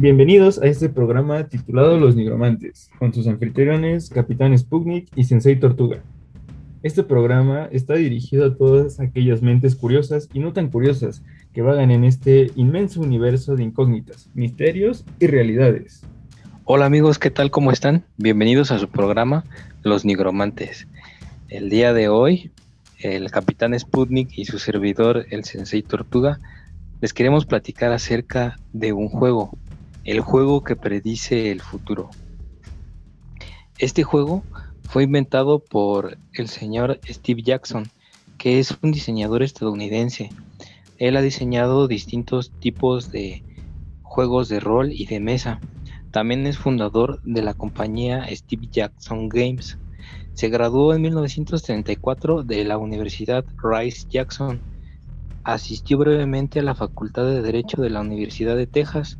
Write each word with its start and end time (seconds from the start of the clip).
Bienvenidos 0.00 0.62
a 0.62 0.66
este 0.66 0.88
programa 0.88 1.48
titulado 1.48 1.98
Los 1.98 2.14
Nigromantes, 2.14 2.88
con 3.00 3.12
sus 3.12 3.26
anfitriones 3.26 4.10
Capitán 4.10 4.56
Sputnik 4.56 5.08
y 5.16 5.24
Sensei 5.24 5.58
Tortuga. 5.58 6.04
Este 6.84 7.02
programa 7.02 7.68
está 7.72 7.94
dirigido 7.94 8.46
a 8.46 8.56
todas 8.56 9.00
aquellas 9.00 9.42
mentes 9.42 9.74
curiosas 9.74 10.28
y 10.32 10.38
no 10.38 10.52
tan 10.52 10.68
curiosas 10.68 11.24
que 11.52 11.62
vagan 11.62 11.90
en 11.90 12.04
este 12.04 12.52
inmenso 12.54 13.00
universo 13.00 13.56
de 13.56 13.64
incógnitas, 13.64 14.30
misterios 14.34 15.04
y 15.18 15.26
realidades. 15.26 16.04
Hola 16.62 16.86
amigos, 16.86 17.18
¿qué 17.18 17.32
tal? 17.32 17.50
¿Cómo 17.50 17.72
están? 17.72 18.04
Bienvenidos 18.18 18.70
a 18.70 18.78
su 18.78 18.88
programa 18.88 19.42
Los 19.82 20.04
Nigromantes. 20.04 20.86
El 21.48 21.70
día 21.70 21.92
de 21.92 22.08
hoy, 22.08 22.52
el 23.00 23.32
Capitán 23.32 23.76
Sputnik 23.76 24.38
y 24.38 24.44
su 24.44 24.60
servidor, 24.60 25.26
el 25.30 25.42
Sensei 25.42 25.82
Tortuga, 25.82 26.38
les 27.00 27.12
queremos 27.12 27.46
platicar 27.46 27.90
acerca 27.90 28.60
de 28.72 28.92
un 28.92 29.08
juego, 29.08 29.58
el 30.08 30.22
juego 30.22 30.64
que 30.64 30.74
predice 30.74 31.50
el 31.50 31.60
futuro. 31.60 32.08
Este 33.76 34.04
juego 34.04 34.42
fue 34.84 35.02
inventado 35.02 35.58
por 35.58 36.16
el 36.32 36.48
señor 36.48 36.98
Steve 37.06 37.42
Jackson, 37.42 37.90
que 38.38 38.58
es 38.58 38.74
un 38.80 38.90
diseñador 38.90 39.42
estadounidense. 39.42 40.30
Él 40.96 41.14
ha 41.18 41.20
diseñado 41.20 41.88
distintos 41.88 42.52
tipos 42.58 43.12
de 43.12 43.42
juegos 44.00 44.48
de 44.48 44.60
rol 44.60 44.92
y 44.92 45.04
de 45.04 45.20
mesa. 45.20 45.60
También 46.10 46.46
es 46.46 46.56
fundador 46.56 47.20
de 47.24 47.42
la 47.42 47.52
compañía 47.52 48.26
Steve 48.34 48.66
Jackson 48.70 49.28
Games. 49.28 49.76
Se 50.32 50.48
graduó 50.48 50.94
en 50.94 51.02
1934 51.02 52.44
de 52.44 52.64
la 52.64 52.78
Universidad 52.78 53.44
Rice 53.62 54.06
Jackson. 54.08 54.62
Asistió 55.44 55.98
brevemente 55.98 56.60
a 56.60 56.62
la 56.62 56.74
Facultad 56.74 57.26
de 57.26 57.42
Derecho 57.42 57.82
de 57.82 57.90
la 57.90 58.00
Universidad 58.00 58.56
de 58.56 58.66
Texas 58.66 59.18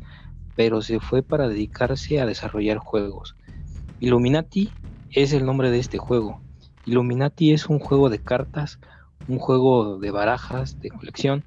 pero 0.59 0.81
se 0.81 0.99
fue 0.99 1.23
para 1.23 1.47
dedicarse 1.47 2.19
a 2.19 2.25
desarrollar 2.25 2.79
juegos. 2.79 3.37
Illuminati 4.01 4.69
es 5.09 5.31
el 5.31 5.45
nombre 5.45 5.71
de 5.71 5.79
este 5.79 5.97
juego. 5.97 6.41
Illuminati 6.85 7.53
es 7.53 7.67
un 7.67 7.79
juego 7.79 8.09
de 8.09 8.19
cartas, 8.19 8.77
un 9.29 9.39
juego 9.39 9.99
de 9.99 10.11
barajas 10.11 10.77
de 10.81 10.89
colección. 10.89 11.45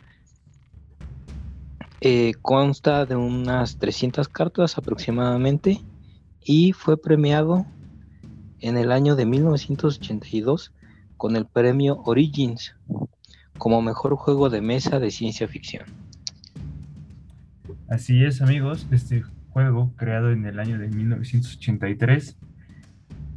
Eh, 2.01 2.33
consta 2.41 3.05
de 3.05 3.17
unas 3.17 3.77
300 3.77 4.29
cartas 4.29 4.79
aproximadamente 4.79 5.83
y 6.43 6.73
fue 6.73 6.97
premiado 6.97 7.67
en 8.61 8.79
el 8.79 8.91
año 8.91 9.15
de 9.15 9.27
1982 9.27 10.73
con 11.19 11.37
el 11.37 11.45
premio 11.45 12.01
Origins 12.07 12.77
como 13.59 13.83
mejor 13.83 14.17
juego 14.17 14.49
de 14.49 14.63
mesa 14.63 15.01
de 15.01 15.11
ciencia 15.11 15.47
ficción. 15.49 16.02
Así 17.93 18.25
es, 18.25 18.41
amigos, 18.41 18.89
este 18.91 19.23
juego, 19.51 19.93
creado 19.97 20.33
en 20.33 20.47
el 20.47 20.59
año 20.59 20.79
de 20.79 20.89
1983, 20.89 22.39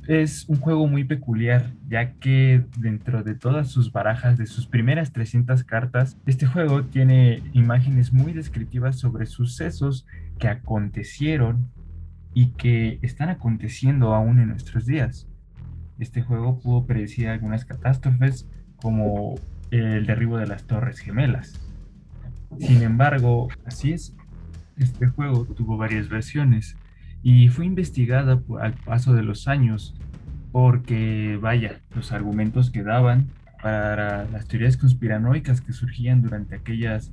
es 0.07 0.47
un 0.47 0.61
juego 0.61 0.87
muy 0.87 1.03
peculiar, 1.03 1.73
ya 1.89 2.13
que 2.13 2.63
dentro 2.77 3.21
de 3.21 3.35
todas 3.35 3.67
sus 3.67 3.91
barajas, 3.91 4.37
de 4.37 4.45
sus 4.45 4.65
primeras 4.65 5.11
300 5.11 5.65
cartas, 5.65 6.17
este 6.25 6.45
juego 6.45 6.85
tiene 6.85 7.43
imágenes 7.51 8.13
muy 8.13 8.31
descriptivas 8.31 8.97
sobre 8.97 9.25
sucesos 9.25 10.07
que 10.39 10.47
acontecieron 10.47 11.69
y 12.33 12.51
que 12.51 12.99
están 13.01 13.27
aconteciendo 13.27 14.13
aún 14.13 14.39
en 14.39 14.47
nuestros 14.47 14.85
días. 14.85 15.27
Este 15.99 16.21
juego 16.21 16.61
pudo 16.61 16.85
predecir 16.85 17.27
algunas 17.27 17.65
catástrofes 17.65 18.49
como 18.77 19.35
el 19.71 20.05
derribo 20.05 20.37
de 20.37 20.47
las 20.47 20.63
Torres 20.63 20.99
Gemelas. 20.99 21.59
Sin 22.57 22.83
embargo, 22.83 23.49
así 23.65 23.91
es, 23.91 24.15
este 24.77 25.07
juego 25.07 25.45
tuvo 25.45 25.77
varias 25.77 26.09
versiones 26.09 26.75
y 27.23 27.49
fue 27.49 27.65
investigada 27.65 28.41
al 28.59 28.73
paso 28.73 29.13
de 29.13 29.23
los 29.23 29.47
años 29.47 29.95
porque, 30.51 31.37
vaya, 31.41 31.81
los 31.95 32.11
argumentos 32.11 32.71
que 32.71 32.83
daban 32.83 33.27
para 33.61 34.25
las 34.25 34.47
teorías 34.47 34.77
conspiranoicas 34.77 35.59
que 35.59 35.73
surgían 35.73 36.21
durante 36.21 36.55
aquellas 36.55 37.11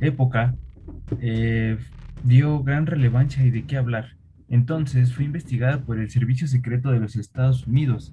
época 0.00 0.54
eh, 1.20 1.76
dio 2.24 2.62
gran 2.62 2.86
relevancia 2.86 3.44
y 3.44 3.50
de 3.50 3.64
qué 3.64 3.76
hablar. 3.76 4.16
Entonces 4.48 5.14
fue 5.14 5.24
investigada 5.24 5.82
por 5.82 5.98
el 5.98 6.10
Servicio 6.10 6.48
Secreto 6.48 6.90
de 6.90 7.00
los 7.00 7.16
Estados 7.16 7.66
Unidos 7.66 8.12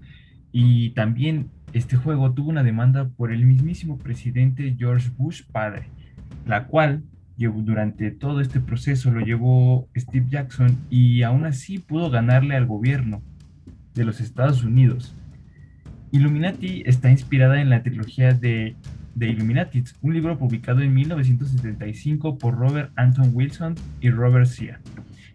y 0.51 0.91
también 0.91 1.50
este 1.73 1.95
juego 1.95 2.33
tuvo 2.33 2.50
una 2.50 2.63
demanda 2.63 3.09
por 3.09 3.31
el 3.31 3.45
mismísimo 3.45 3.97
presidente 3.97 4.75
George 4.77 5.09
Bush 5.17 5.44
padre, 5.51 5.88
la 6.45 6.67
cual 6.67 7.03
durante 7.37 8.11
todo 8.11 8.41
este 8.41 8.59
proceso 8.59 9.11
lo 9.11 9.21
llevó 9.21 9.87
Steve 9.95 10.25
Jackson 10.29 10.77
y 10.89 11.21
aún 11.21 11.45
así 11.45 11.77
pudo 11.77 12.09
ganarle 12.09 12.55
al 12.55 12.65
gobierno 12.65 13.21
de 13.93 14.05
los 14.05 14.19
Estados 14.19 14.63
Unidos. 14.63 15.15
Illuminati 16.11 16.83
está 16.85 17.11
inspirada 17.11 17.61
en 17.61 17.69
la 17.69 17.83
trilogía 17.83 18.33
de, 18.33 18.75
de 19.13 19.29
Illuminati, 19.29 19.83
un 20.01 20.13
libro 20.13 20.37
publicado 20.37 20.81
en 20.81 20.93
1975 20.93 22.37
por 22.37 22.57
Robert 22.57 22.91
Anton 22.95 23.31
Wilson 23.33 23.75
y 24.01 24.09
Robert 24.09 24.47
Sia. 24.47 24.79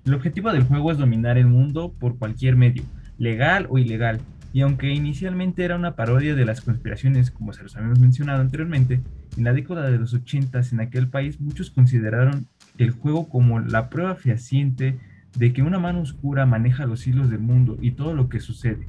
El 0.04 0.14
objetivo 0.14 0.52
del 0.52 0.64
juego 0.64 0.90
es 0.90 0.98
dominar 0.98 1.38
el 1.38 1.46
mundo 1.46 1.92
por 1.98 2.18
cualquier 2.18 2.56
medio, 2.56 2.82
legal 3.18 3.66
o 3.70 3.78
ilegal, 3.78 4.20
y 4.52 4.62
aunque 4.62 4.92
inicialmente 4.92 5.64
era 5.64 5.76
una 5.76 5.94
parodia 5.94 6.34
de 6.34 6.44
las 6.44 6.60
conspiraciones, 6.60 7.30
como 7.30 7.52
se 7.52 7.62
los 7.62 7.76
habíamos 7.76 8.00
mencionado 8.00 8.40
anteriormente, 8.40 9.00
en 9.36 9.44
la 9.44 9.52
década 9.52 9.90
de 9.90 9.98
los 9.98 10.14
80 10.14 10.60
en 10.72 10.80
aquel 10.80 11.08
país 11.08 11.40
muchos 11.40 11.70
consideraron 11.70 12.46
el 12.78 12.90
juego 12.90 13.28
como 13.28 13.60
la 13.60 13.88
prueba 13.88 14.14
fehaciente 14.14 14.98
de 15.36 15.52
que 15.52 15.62
una 15.62 15.78
mano 15.78 16.00
oscura 16.00 16.44
maneja 16.46 16.86
los 16.86 17.06
hilos 17.06 17.30
del 17.30 17.40
mundo 17.40 17.78
y 17.80 17.92
todo 17.92 18.14
lo 18.14 18.28
que 18.28 18.40
sucede. 18.40 18.88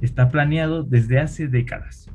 Está 0.00 0.30
planeado 0.30 0.82
desde 0.82 1.20
hace 1.20 1.48
décadas. 1.48 2.08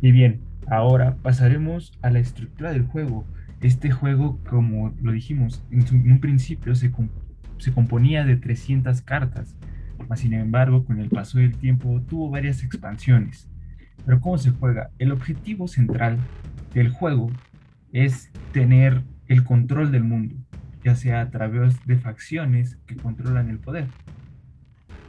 Y 0.00 0.10
bien, 0.12 0.40
ahora 0.66 1.16
pasaremos 1.22 1.92
a 2.02 2.10
la 2.10 2.18
estructura 2.18 2.72
del 2.72 2.86
juego. 2.86 3.24
Este 3.60 3.90
juego, 3.90 4.40
como 4.48 4.94
lo 5.00 5.12
dijimos, 5.12 5.62
en, 5.70 6.10
un 6.10 6.20
principio 6.20 6.74
se, 6.74 6.92
se 7.58 7.72
componía 7.72 8.24
de 8.24 8.36
300 8.36 9.00
cartas, 9.02 9.56
mas 10.08 10.20
sin 10.20 10.32
embargo, 10.32 10.84
con 10.84 11.00
el 11.00 11.08
paso 11.08 11.38
del 11.38 11.56
tiempo 11.56 12.00
tuvo 12.08 12.30
varias 12.30 12.62
expansiones. 12.62 13.48
Pero 14.06 14.20
¿cómo 14.20 14.38
se 14.38 14.52
juega? 14.52 14.90
El 14.98 15.10
objetivo 15.10 15.66
central 15.66 16.16
del 16.72 16.90
juego 16.90 17.30
es 17.92 18.30
tener 18.52 19.02
el 19.26 19.42
control 19.42 19.90
del 19.90 20.04
mundo, 20.04 20.36
ya 20.84 20.94
sea 20.94 21.20
a 21.20 21.30
través 21.30 21.84
de 21.86 21.96
facciones 21.96 22.78
que 22.86 22.94
controlan 22.94 23.50
el 23.50 23.58
poder. 23.58 23.88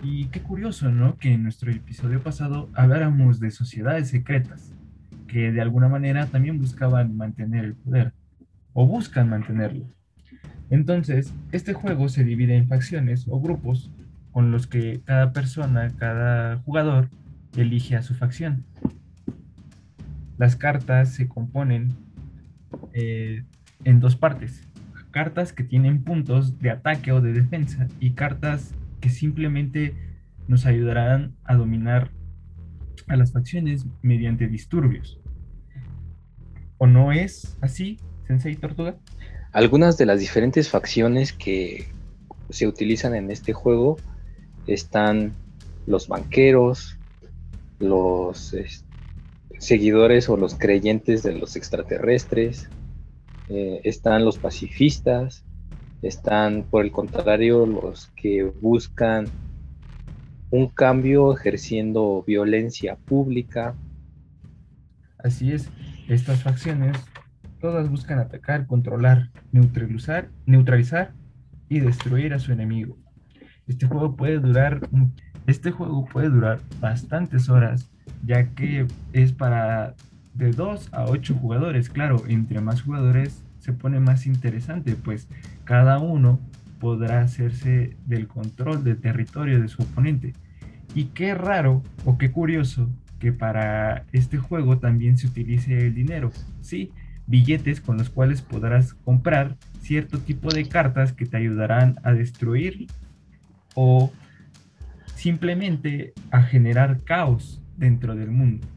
Y 0.02 0.26
qué 0.26 0.42
curioso, 0.42 0.92
¿no? 0.92 1.16
Que 1.18 1.34
en 1.34 1.44
nuestro 1.44 1.72
episodio 1.72 2.22
pasado 2.22 2.70
habláramos 2.74 3.40
de 3.40 3.52
sociedades 3.52 4.10
secretas, 4.10 4.74
que 5.28 5.52
de 5.52 5.62
alguna 5.62 5.90
manera 5.90 6.26
también 6.26 6.60
buscaban 6.60 7.16
mantener 7.16 7.66
el 7.66 7.76
poder, 7.76 8.14
o 8.74 8.88
buscan 8.88 9.30
mantenerlo. 9.30 9.86
Entonces, 10.72 11.34
este 11.52 11.74
juego 11.74 12.10
se 12.10 12.24
divide 12.24 12.58
en 12.58 12.68
facciones 12.68 13.26
o 13.28 13.40
grupos 13.40 13.92
con 14.32 14.52
los 14.52 14.66
que 14.66 15.02
cada 15.06 15.34
persona, 15.34 15.92
cada 15.98 16.58
jugador, 16.58 17.10
elige 17.62 17.96
a 17.96 18.02
su 18.02 18.14
facción. 18.14 18.66
Las 20.38 20.56
cartas 20.56 21.14
se 21.14 21.28
componen 21.28 21.96
eh, 22.94 23.44
en 23.84 24.00
dos 24.00 24.16
partes. 24.16 24.62
Cartas 25.12 25.54
que 25.54 25.64
tienen 25.64 26.04
puntos 26.04 26.60
de 26.60 26.70
ataque 26.70 27.12
o 27.12 27.22
de 27.22 27.34
defensa 27.34 27.88
y 28.00 28.12
cartas 28.12 28.74
que 29.02 29.10
simplemente 29.10 29.96
nos 30.48 30.66
ayudarán 30.66 31.36
a 31.44 31.56
dominar 31.56 32.12
a 33.08 33.16
las 33.16 33.32
facciones 33.32 33.86
mediante 34.02 34.48
disturbios. 34.48 35.20
¿O 36.78 36.88
no 36.88 37.12
es 37.12 37.58
así, 37.62 37.98
Sensei 38.28 38.56
Tortuga? 38.56 38.98
Algunas 39.52 39.98
de 39.98 40.06
las 40.06 40.20
diferentes 40.20 40.70
facciones 40.70 41.34
que 41.34 41.88
se 42.50 42.68
utilizan 42.68 43.16
en 43.16 43.32
este 43.32 43.54
juego 43.54 43.98
están 44.68 45.34
los 45.88 46.08
banqueros, 46.08 46.97
los 47.80 48.56
seguidores 49.60 50.30
o 50.30 50.38
los 50.38 50.56
creyentes 50.56 51.24
de 51.24 51.34
los 51.34 51.56
extraterrestres, 51.56 52.70
eh, 53.50 53.82
están 53.84 54.26
los 54.26 54.38
pacifistas, 54.38 55.46
están 56.02 56.64
por 56.70 56.84
el 56.84 56.92
contrario 56.92 57.66
los 57.66 58.08
que 58.16 58.44
buscan 58.44 59.28
un 60.50 60.68
cambio 60.68 61.34
ejerciendo 61.34 62.24
violencia 62.26 62.96
pública. 62.96 63.76
Así 65.18 65.52
es, 65.52 65.70
estas 66.08 66.44
facciones 66.44 66.98
todas 67.60 67.90
buscan 67.90 68.20
atacar, 68.20 68.68
controlar, 68.68 69.32
neutralizar, 69.52 70.30
neutralizar 70.46 71.14
y 71.70 71.80
destruir 71.80 72.34
a 72.34 72.40
su 72.40 72.52
enemigo. 72.52 72.98
Este 73.66 73.88
juego 73.88 74.16
puede 74.16 74.40
durar 74.40 74.88
este 75.48 75.72
juego 75.72 76.06
puede 76.06 76.30
durar 76.30 76.60
bastantes 76.80 77.50
horas, 77.50 77.90
ya 78.26 78.50
que 78.50 78.86
es 79.14 79.32
para 79.32 79.96
de 80.34 80.52
2 80.52 80.90
a 80.92 81.06
8 81.06 81.36
jugadores. 81.36 81.90
Claro, 81.90 82.24
entre 82.28 82.62
más 82.62 82.82
jugadores 82.82 83.44
se 83.60 83.74
pone 83.74 84.00
más 84.00 84.28
interesante, 84.28 84.96
pues 84.96 85.28
cada 85.64 86.00
uno 86.00 86.40
podrá 86.80 87.22
hacerse 87.22 87.96
del 88.06 88.28
control 88.28 88.84
del 88.84 88.98
territorio 88.98 89.60
de 89.62 89.68
su 89.68 89.82
oponente. 89.82 90.34
Y 90.94 91.06
qué 91.06 91.34
raro 91.34 91.82
o 92.06 92.18
qué 92.18 92.32
curioso 92.32 92.90
que 93.20 93.34
para 93.34 94.06
este 94.12 94.38
juego 94.38 94.78
también 94.78 95.18
se 95.18 95.28
utilice 95.28 95.88
el 95.88 95.96
dinero, 95.96 96.32
¿sí? 96.62 96.92
Billetes 97.26 97.82
con 97.82 97.98
los 97.98 98.10
cuales 98.10 98.42
podrás 98.42 98.94
comprar 98.94 99.58
cierto 99.82 100.20
tipo 100.20 100.50
de 100.50 100.68
cartas 100.68 101.14
que 101.14 101.26
te 101.26 101.38
ayudarán 101.38 102.00
a 102.04 102.14
destruir 102.14 102.88
o 103.74 104.12
simplemente 105.18 106.14
a 106.30 106.44
generar 106.44 107.04
caos 107.04 107.60
dentro 107.76 108.16
del 108.16 108.30
mundo. 108.30 108.68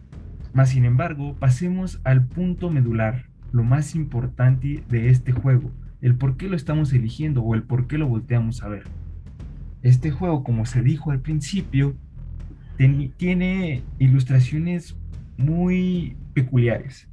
Mas 0.54 0.70
sin 0.70 0.87
embargo, 0.87 1.37
pasemos 1.38 2.00
al 2.02 2.26
punto 2.26 2.70
medular, 2.70 3.26
lo 3.52 3.62
más 3.62 3.94
importante 3.94 4.82
de 4.88 5.10
este 5.10 5.32
juego, 5.32 5.70
el 6.00 6.14
por 6.14 6.38
qué 6.38 6.48
lo 6.48 6.56
estamos 6.56 6.94
eligiendo 6.94 7.42
o 7.42 7.54
el 7.54 7.62
por 7.62 7.87
qué 7.87 7.98
lo 7.98 8.08
volteamos 8.08 8.62
a 8.62 8.69
ver. 8.69 8.84
Este 9.82 10.10
juego, 10.10 10.42
como 10.42 10.64
se 10.64 10.82
dijo 10.82 11.10
al 11.10 11.20
principio, 11.20 11.94
tiene 13.19 13.82
ilustraciones 13.98 14.96
muy 15.37 16.16
peculiares, 16.32 17.06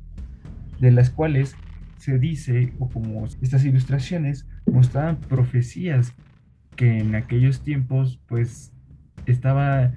de 0.79 0.91
las 0.91 1.09
cuales 1.09 1.57
se 1.97 2.17
dice, 2.17 2.71
o 2.79 2.87
como 2.87 3.25
estas 3.41 3.65
ilustraciones 3.65 4.47
mostraban 4.65 5.17
profecías 5.17 6.15
que 6.77 6.99
en 6.99 7.15
aquellos 7.15 7.61
tiempos 7.61 8.21
pues 8.27 8.71
estaba 9.31 9.93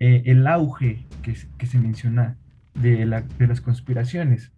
eh, 0.00 0.22
el 0.26 0.46
auge 0.46 1.06
que, 1.22 1.34
se 1.34 1.78
menciona 1.78 2.36
de, 2.74 3.04
la, 3.04 3.22
de, 3.22 3.46
las 3.46 3.60
conspiraciones. 3.60 4.52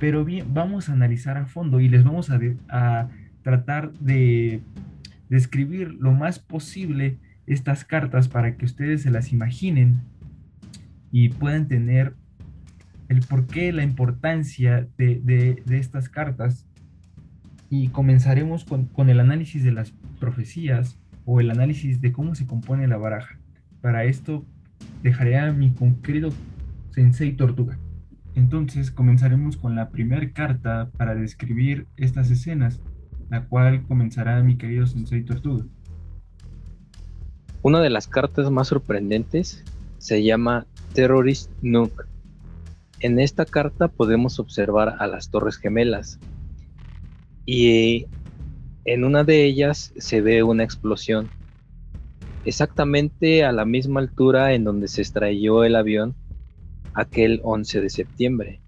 Pero 0.00 0.24
bien, 0.24 0.52
vamos 0.52 0.88
a 0.88 0.92
analizar 0.92 1.36
a 1.36 1.46
fondo 1.46 1.78
y 1.78 1.88
les 1.88 2.04
vamos 2.04 2.30
a, 2.30 3.08
tratar 3.42 3.92
de 3.94 4.60
describir 5.28 5.94
lo 5.94 6.12
más 6.12 6.38
posible 6.38 7.18
estas 7.46 7.84
cartas 7.84 8.28
para 8.28 8.56
que 8.56 8.66
ustedes 8.66 9.02
se 9.02 9.10
las 9.10 9.32
imaginen 9.32 10.00
y 11.10 11.30
puedan 11.30 11.68
tener 11.68 12.14
el 13.08 13.20
porqué, 13.20 13.72
la 13.72 13.82
importancia 13.82 14.86
de, 14.96 15.62
estas 15.70 16.08
cartas. 16.08 16.66
Y 17.68 17.88
comenzaremos 17.88 18.64
con, 18.64 19.08
el 19.08 19.20
análisis 19.20 19.62
de 19.62 19.72
las 19.72 19.92
profecías 20.18 20.98
o 21.32 21.38
el 21.38 21.48
análisis 21.48 22.00
de 22.00 22.10
cómo 22.10 22.34
se 22.34 22.44
compone 22.44 22.88
la 22.88 22.96
baraja. 22.96 23.38
Para 23.80 24.02
esto 24.02 24.44
dejaré 25.04 25.38
a 25.38 25.52
mi 25.52 25.72
querido 26.02 26.30
Sensei 26.90 27.36
Tortuga. 27.36 27.78
Entonces 28.34 28.90
comenzaremos 28.90 29.56
con 29.56 29.76
la 29.76 29.90
primera 29.90 30.28
carta 30.32 30.90
para 30.96 31.14
describir 31.14 31.86
estas 31.96 32.32
escenas, 32.32 32.80
la 33.28 33.44
cual 33.44 33.86
comenzará 33.86 34.42
mi 34.42 34.56
querido 34.56 34.88
Sensei 34.88 35.22
Tortuga. 35.22 35.64
Una 37.62 37.80
de 37.80 37.90
las 37.90 38.08
cartas 38.08 38.50
más 38.50 38.66
sorprendentes 38.66 39.62
se 39.98 40.24
llama 40.24 40.66
Terrorist 40.94 41.52
Nuke. 41.62 42.06
En 42.98 43.20
esta 43.20 43.44
carta 43.44 43.86
podemos 43.86 44.40
observar 44.40 44.96
a 44.98 45.06
las 45.06 45.30
Torres 45.30 45.58
Gemelas 45.58 46.18
y 47.46 48.06
en 48.84 49.04
una 49.04 49.24
de 49.24 49.44
ellas 49.44 49.92
se 49.96 50.20
ve 50.20 50.42
una 50.42 50.64
explosión 50.64 51.28
exactamente 52.44 53.44
a 53.44 53.52
la 53.52 53.64
misma 53.64 54.00
altura 54.00 54.54
en 54.54 54.64
donde 54.64 54.88
se 54.88 55.02
estrelló 55.02 55.64
el 55.64 55.76
avión 55.76 56.14
aquel 56.94 57.40
11 57.44 57.80
de 57.80 57.90
septiembre. 57.90 58.60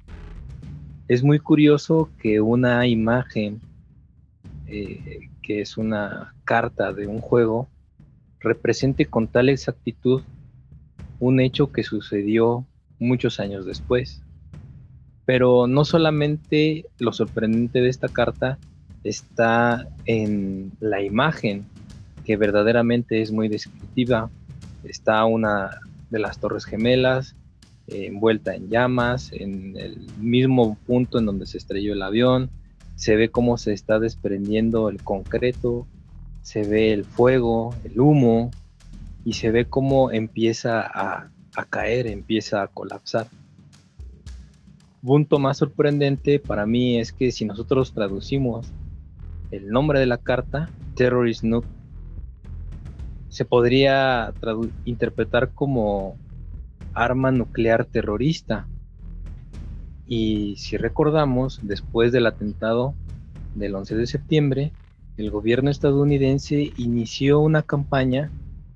Es 1.09 1.23
muy 1.23 1.39
curioso 1.39 2.11
que 2.19 2.41
una 2.41 2.87
imagen, 2.87 3.61
eh, 4.67 5.31
que 5.43 5.61
es 5.61 5.77
una 5.77 6.35
carta 6.45 6.93
de 6.93 7.07
un 7.07 7.21
juego, 7.21 7.69
represente 8.41 9.07
con 9.07 9.29
tal 9.29 9.49
exactitud 9.49 10.23
un 11.19 11.41
hecho 11.41 11.73
que 11.73 11.83
sucedió 11.83 12.67
muchos 12.99 13.41
años 13.41 13.65
después. 13.67 14.23
Pero 15.25 15.67
no 15.67 15.85
solamente 15.85 16.87
lo 16.99 17.13
sorprendente 17.13 17.81
de 17.81 17.89
esta 17.89 18.09
carta 18.09 18.59
está 19.05 19.89
en 20.07 20.73
la 20.81 21.03
imagen, 21.03 21.67
que 22.25 22.37
verdaderamente 22.37 23.23
es 23.23 23.33
muy 23.33 23.49
descriptiva. 23.49 24.31
Está 24.85 25.25
una 25.25 25.81
de 26.11 26.19
las 26.19 26.39
torres 26.39 26.65
gemelas 26.65 27.35
eh, 27.89 28.07
envuelta 28.07 28.55
en 28.55 28.69
llamas, 28.69 29.33
en 29.33 29.77
el 29.77 29.99
mismo 30.19 30.77
punto 30.87 31.19
en 31.19 31.27
donde 31.27 31.47
se 31.47 31.59
estrelló 31.59 31.93
el 31.93 32.03
avión. 32.03 32.51
Se 32.97 33.17
ve 33.17 33.31
cómo 33.31 33.59
se 33.59 33.73
está 33.73 33.99
desprendiendo 33.99 34.89
el 34.89 35.03
concreto 35.03 35.87
se 36.43 36.65
ve 36.65 36.93
el 36.93 37.05
fuego, 37.05 37.75
el 37.85 37.99
humo, 38.01 38.51
y 39.25 39.35
se 39.35 39.51
ve 39.51 39.65
cómo 39.67 40.11
empieza 40.11 40.81
a, 40.81 41.31
caer, 41.71 42.09
empieza 42.09 42.63
a 42.63 42.69
colapsar. 42.69 43.29
Punto 45.01 45.39
más 45.39 45.59
sorprendente 45.59 46.39
para 46.39 46.67
mí 46.67 46.99
es 46.99 47.13
que 47.13 47.31
si 47.31 47.45
nosotros 47.45 47.93
traducimos 47.93 48.73
el 49.53 49.69
nombre 49.69 50.01
de 50.01 50.07
la 50.07 50.17
carta, 50.17 50.71
Terrorist 50.97 51.45
se 53.29 53.45
podría 53.45 54.33
interpretar 54.87 55.53
como 55.53 56.17
arma 56.95 57.31
nuclear 57.31 57.85
terrorista. 57.85 58.67
Y 60.07 60.57
si 60.57 60.79
recordamos, 60.79 61.61
después 61.63 62.13
del 62.13 62.27
atentado 62.27 62.95
del 63.55 63.75
11 63.75 63.95
de 63.95 64.07
septiembre, 64.07 64.73
el 65.19 65.31
gobierno 65.31 65.71
estadounidense 65.71 66.73
inició 66.79 67.39
una 67.41 67.63
campaña 67.63 68.31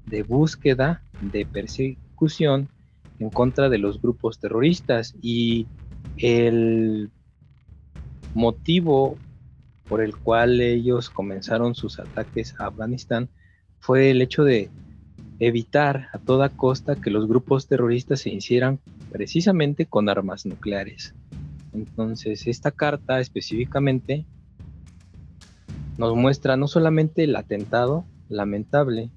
de 0.05 0.23
búsqueda 0.23 1.03
de 1.21 1.47
persecución 1.47 2.69
en 3.19 3.31
contra 3.31 3.71
de 3.71 3.79
los 3.79 4.01
grupos 4.01 4.39
terroristas 4.39 5.15
y 5.23 5.67
el 6.19 7.11
motivo 8.35 9.17
por 9.89 10.01
el 10.01 10.17
cual 10.17 10.61
ellos 10.61 11.11
comenzaron 11.11 11.75
sus 11.75 11.99
ataques 11.99 12.55
a 12.59 12.67
Afganistán 12.67 13.29
fue 13.79 14.11
el 14.11 14.23
hecho 14.23 14.45
de 14.45 14.71
evitar 15.39 16.09
a 16.13 16.19
toda 16.19 16.49
costa 16.49 16.97
que 16.97 17.11
los 17.11 17.29
grupos 17.29 17.69
terroristas 17.69 18.21
se 18.21 18.31
hicieran 18.31 18.81
precisamente 19.11 19.87
con 19.87 20.09
armas 20.09 20.47
nucleares. 20.47 21.15
Entonces, 21.73 22.47
esta 22.47 22.71
carta 22.71 23.21
específicamente 23.21 24.25
nos 25.99 26.17
muestra 26.17 26.57
no 26.57 26.69
solamente 26.69 27.25
el 27.25 27.37
atentado 27.37 28.05
lamentable, 28.29 29.11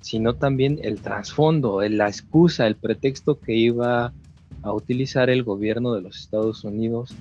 sino 0.00 0.34
también 0.34 0.78
el 0.82 1.00
trasfondo, 1.00 1.80
la 1.88 2.08
excusa, 2.08 2.66
el 2.66 2.76
pretexto 2.76 3.40
que 3.40 3.54
iba 3.54 4.12
a 4.62 4.72
utilizar 4.72 5.30
el 5.30 5.42
gobierno 5.42 5.94
de 5.94 6.02
los 6.02 6.18
Estados 6.18 6.64
Unidos 6.64 7.14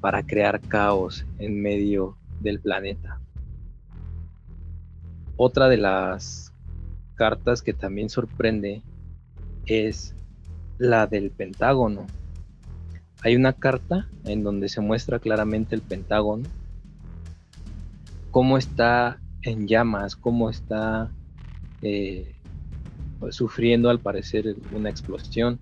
para 0.00 0.22
crear 0.22 0.60
caos 0.60 1.26
en 1.38 1.60
medio 1.60 2.16
del 2.40 2.60
planeta. 2.60 3.20
Otra 5.36 5.68
de 5.68 5.76
las 5.76 6.52
cartas 7.14 7.62
que 7.62 7.72
también 7.72 8.08
sorprende 8.08 8.82
es 9.66 10.14
la 10.78 11.06
del 11.06 11.30
Pentágono. 11.30 12.06
Hay 13.22 13.36
una 13.36 13.52
carta 13.52 14.08
en 14.24 14.44
donde 14.44 14.68
se 14.68 14.80
muestra 14.80 15.18
claramente 15.18 15.74
el 15.74 15.82
Pentágono 15.82 16.44
cómo 18.36 18.58
está 18.58 19.18
en 19.40 19.66
llamas, 19.66 20.14
cómo 20.14 20.50
está 20.50 21.10
eh, 21.80 22.34
sufriendo 23.30 23.88
al 23.88 23.98
parecer 23.98 24.56
una 24.72 24.90
explosión. 24.90 25.58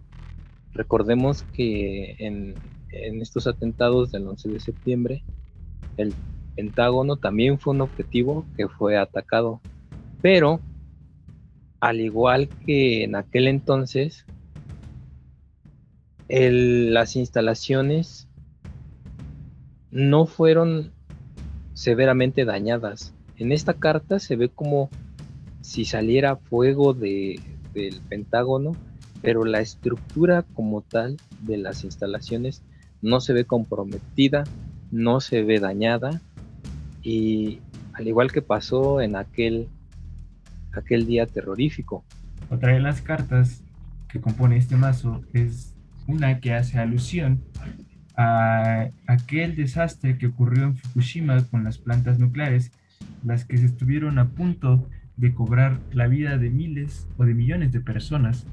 Recordemos 0.72 1.44
que 1.52 2.16
en, 2.18 2.56
en 2.94 3.20
estos 3.20 3.46
atentados 3.46 4.12
del 4.12 4.26
11 4.26 4.48
de 4.50 4.60
septiembre, 4.60 5.24
el 5.96 6.14
Pentágono 6.56 7.16
también 7.16 7.58
fue 7.58 7.74
un 7.74 7.80
objetivo 7.80 8.46
que 8.56 8.68
fue 8.68 8.96
atacado, 8.96 9.60
pero 10.22 10.60
al 11.80 12.00
igual 12.00 12.48
que 12.64 13.04
en 13.04 13.16
aquel 13.16 13.48
entonces, 13.48 14.24
las 16.28 17.16
instalaciones 17.16 18.28
no 19.90 20.26
fueron 20.26 20.92
severamente 21.74 22.44
dañadas. 22.44 23.14
En 23.36 23.52
esta 23.52 23.74
carta 23.74 24.18
se 24.18 24.36
ve 24.36 24.48
como 24.48 24.88
si 25.60 25.84
saliera 25.84 26.36
fuego 26.36 26.94
de, 26.94 27.40
del 27.74 28.00
Pentágono, 28.08 28.72
pero 29.20 29.44
la 29.44 29.60
estructura 29.60 30.42
como 30.54 30.82
tal 30.82 31.16
de 31.40 31.58
las 31.58 31.84
instalaciones 31.84 32.62
no 33.04 33.20
se 33.20 33.34
ve 33.34 33.44
comprometida, 33.44 34.44
no 34.90 35.20
se 35.20 35.42
ve 35.42 35.60
dañada 35.60 36.20
y 37.02 37.60
al 37.92 38.08
igual 38.08 38.32
que 38.32 38.40
pasó 38.40 39.00
en 39.00 39.14
aquel, 39.14 39.68
aquel 40.72 41.06
día 41.06 41.26
terrorífico. 41.26 42.02
Otra 42.50 42.72
de 42.72 42.80
las 42.80 43.02
cartas 43.02 43.62
que 44.08 44.20
compone 44.20 44.56
este 44.56 44.76
mazo 44.76 45.22
es 45.34 45.74
una 46.06 46.40
que 46.40 46.54
hace 46.54 46.78
alusión 46.78 47.42
a 48.16 48.88
aquel 49.06 49.54
desastre 49.54 50.16
que 50.16 50.28
ocurrió 50.28 50.64
en 50.64 50.76
Fukushima 50.76 51.44
con 51.44 51.62
las 51.62 51.78
plantas 51.78 52.18
nucleares, 52.18 52.72
las 53.22 53.44
que 53.44 53.58
se 53.58 53.66
estuvieron 53.66 54.18
a 54.18 54.30
punto 54.30 54.88
de 55.16 55.34
cobrar 55.34 55.78
la 55.92 56.06
vida 56.06 56.38
de 56.38 56.48
miles 56.48 57.06
o 57.18 57.24
de 57.24 57.34
millones 57.34 57.70
de 57.72 57.80
personas. 57.80 58.46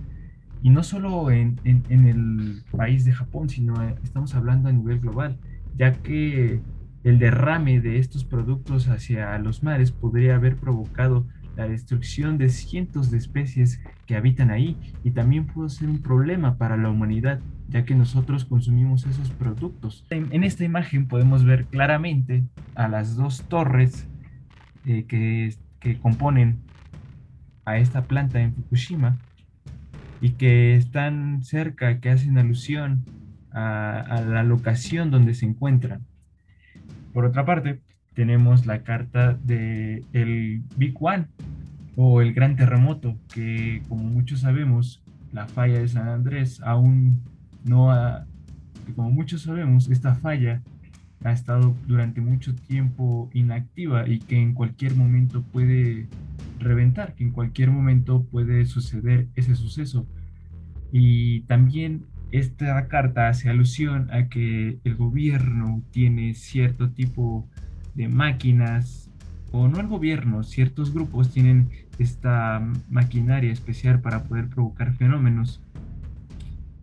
Y 0.61 0.69
no 0.69 0.83
solo 0.83 1.31
en, 1.31 1.59
en, 1.63 2.07
el 2.07 2.63
país 2.71 3.03
de 3.03 3.13
Japón, 3.13 3.49
sino 3.49 3.81
estamos 4.03 4.35
hablando 4.35 4.69
a 4.69 4.71
nivel 4.71 4.99
global, 4.99 5.37
ya 5.75 5.93
que 5.93 6.61
el 7.03 7.19
derrame 7.19 7.81
de 7.81 7.97
estos 7.97 8.23
productos 8.25 8.87
hacia 8.87 9.37
los 9.39 9.63
mares 9.63 9.91
podría 9.91 10.35
haber 10.35 10.55
provocado 10.57 11.25
la 11.55 11.67
destrucción 11.67 12.37
de 12.37 12.49
cientos 12.49 13.11
de 13.11 13.17
especies 13.17 13.81
que 14.05 14.15
habitan 14.15 14.51
ahí 14.51 14.77
y 15.03 15.11
también 15.11 15.47
pudo 15.47 15.67
ser 15.67 15.89
un 15.89 16.01
problema 16.01 16.57
para 16.57 16.77
la 16.77 16.89
humanidad, 16.89 17.39
ya 17.67 17.83
que 17.83 17.95
nosotros 17.95 18.45
consumimos 18.45 19.05
esos 19.05 19.31
productos. 19.31 20.05
En, 20.09 20.43
esta 20.43 20.63
imagen 20.63 21.07
podemos 21.07 21.43
ver 21.43 21.65
claramente 21.65 22.45
a 22.75 22.87
las 22.87 23.15
dos 23.15 23.43
torres 23.49 24.07
eh, 24.85 25.05
que, 25.05 25.53
que 25.79 25.97
componen 25.97 26.59
a 27.65 27.77
esta 27.77 28.03
planta 28.03 28.39
en 28.41 28.53
Fukushima 28.53 29.17
y 30.21 30.31
que 30.31 30.75
están 30.75 31.43
cerca, 31.43 31.99
que 31.99 32.09
hacen 32.09 32.37
alusión 32.37 33.03
a, 33.51 34.23
la 34.27 34.43
locación 34.43 35.11
donde 35.11 35.33
se 35.33 35.45
encuentran. 35.45 36.05
Por 37.13 37.25
otra 37.25 37.43
parte, 37.43 37.81
tenemos 38.13 38.65
la 38.65 38.83
carta 38.83 39.33
de 39.43 40.05
el 40.13 40.63
Big 40.77 40.95
One 40.99 41.27
o 41.95 42.21
el 42.21 42.33
Gran 42.33 42.55
Terremoto, 42.55 43.17
que 43.33 43.81
como 43.89 44.03
muchos 44.03 44.41
sabemos, 44.41 45.03
la 45.33 45.47
falla 45.47 45.79
de 45.79 45.87
San 45.87 46.07
Andrés 46.07 46.61
aún 46.63 47.21
no 47.65 47.91
ha, 47.91 48.25
como 48.95 49.11
muchos 49.11 49.41
sabemos, 49.41 49.89
esta 49.89 50.15
falla 50.15 50.61
ha 51.23 51.31
estado 51.31 51.75
durante 51.87 52.21
mucho 52.21 52.55
tiempo 52.55 53.29
inactiva 53.33 54.07
y 54.07 54.19
que 54.19 54.41
en 54.41 54.53
cualquier 54.53 54.95
momento 54.95 55.41
puede 55.41 56.07
reventar, 56.61 57.15
que 57.15 57.23
en 57.23 57.31
cualquier 57.31 57.71
momento 57.71 58.23
puede 58.23 58.65
suceder 58.65 59.27
ese 59.35 59.55
suceso. 59.55 60.07
Y 60.91 61.41
también 61.41 62.05
esta 62.31 62.87
carta 62.87 63.27
hace 63.27 63.49
alusión 63.49 64.09
a 64.11 64.29
que 64.29 64.79
el 64.83 64.95
gobierno 64.95 65.83
tiene 65.91 66.33
cierto 66.33 66.91
tipo 66.91 67.47
de 67.95 68.07
máquinas, 68.07 69.09
o 69.51 69.67
no 69.67 69.81
el 69.81 69.87
gobierno, 69.87 70.43
ciertos 70.43 70.93
grupos 70.93 71.31
tienen 71.31 71.69
esta 71.99 72.65
maquinaria 72.89 73.51
especial 73.51 73.99
para 74.01 74.23
poder 74.23 74.47
provocar 74.47 74.93
fenómenos, 74.93 75.61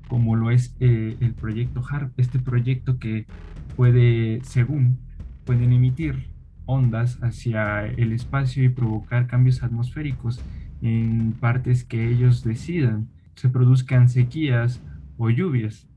como 0.06 0.36
lo 0.36 0.50
es 0.50 0.74
eh, 0.80 1.16
el 1.20 1.34
proyecto 1.34 1.82
HARP, 1.88 2.12
este 2.18 2.38
proyecto 2.38 2.98
que 2.98 3.26
puede, 3.74 4.40
según, 4.44 4.98
pueden 5.44 5.72
emitir 5.72 6.28
ondas 6.68 7.18
hacia 7.22 7.86
el 7.86 8.12
espacio 8.12 8.62
y 8.62 8.68
provocar 8.68 9.26
cambios 9.26 9.62
atmosféricos 9.62 10.40
en 10.82 11.32
partes 11.32 11.82
que 11.82 12.08
ellos 12.08 12.44
decidan, 12.44 13.08
se 13.34 13.48
produzcan 13.48 14.08
sequías 14.08 14.80
o 15.16 15.30
lluvias. 15.30 15.88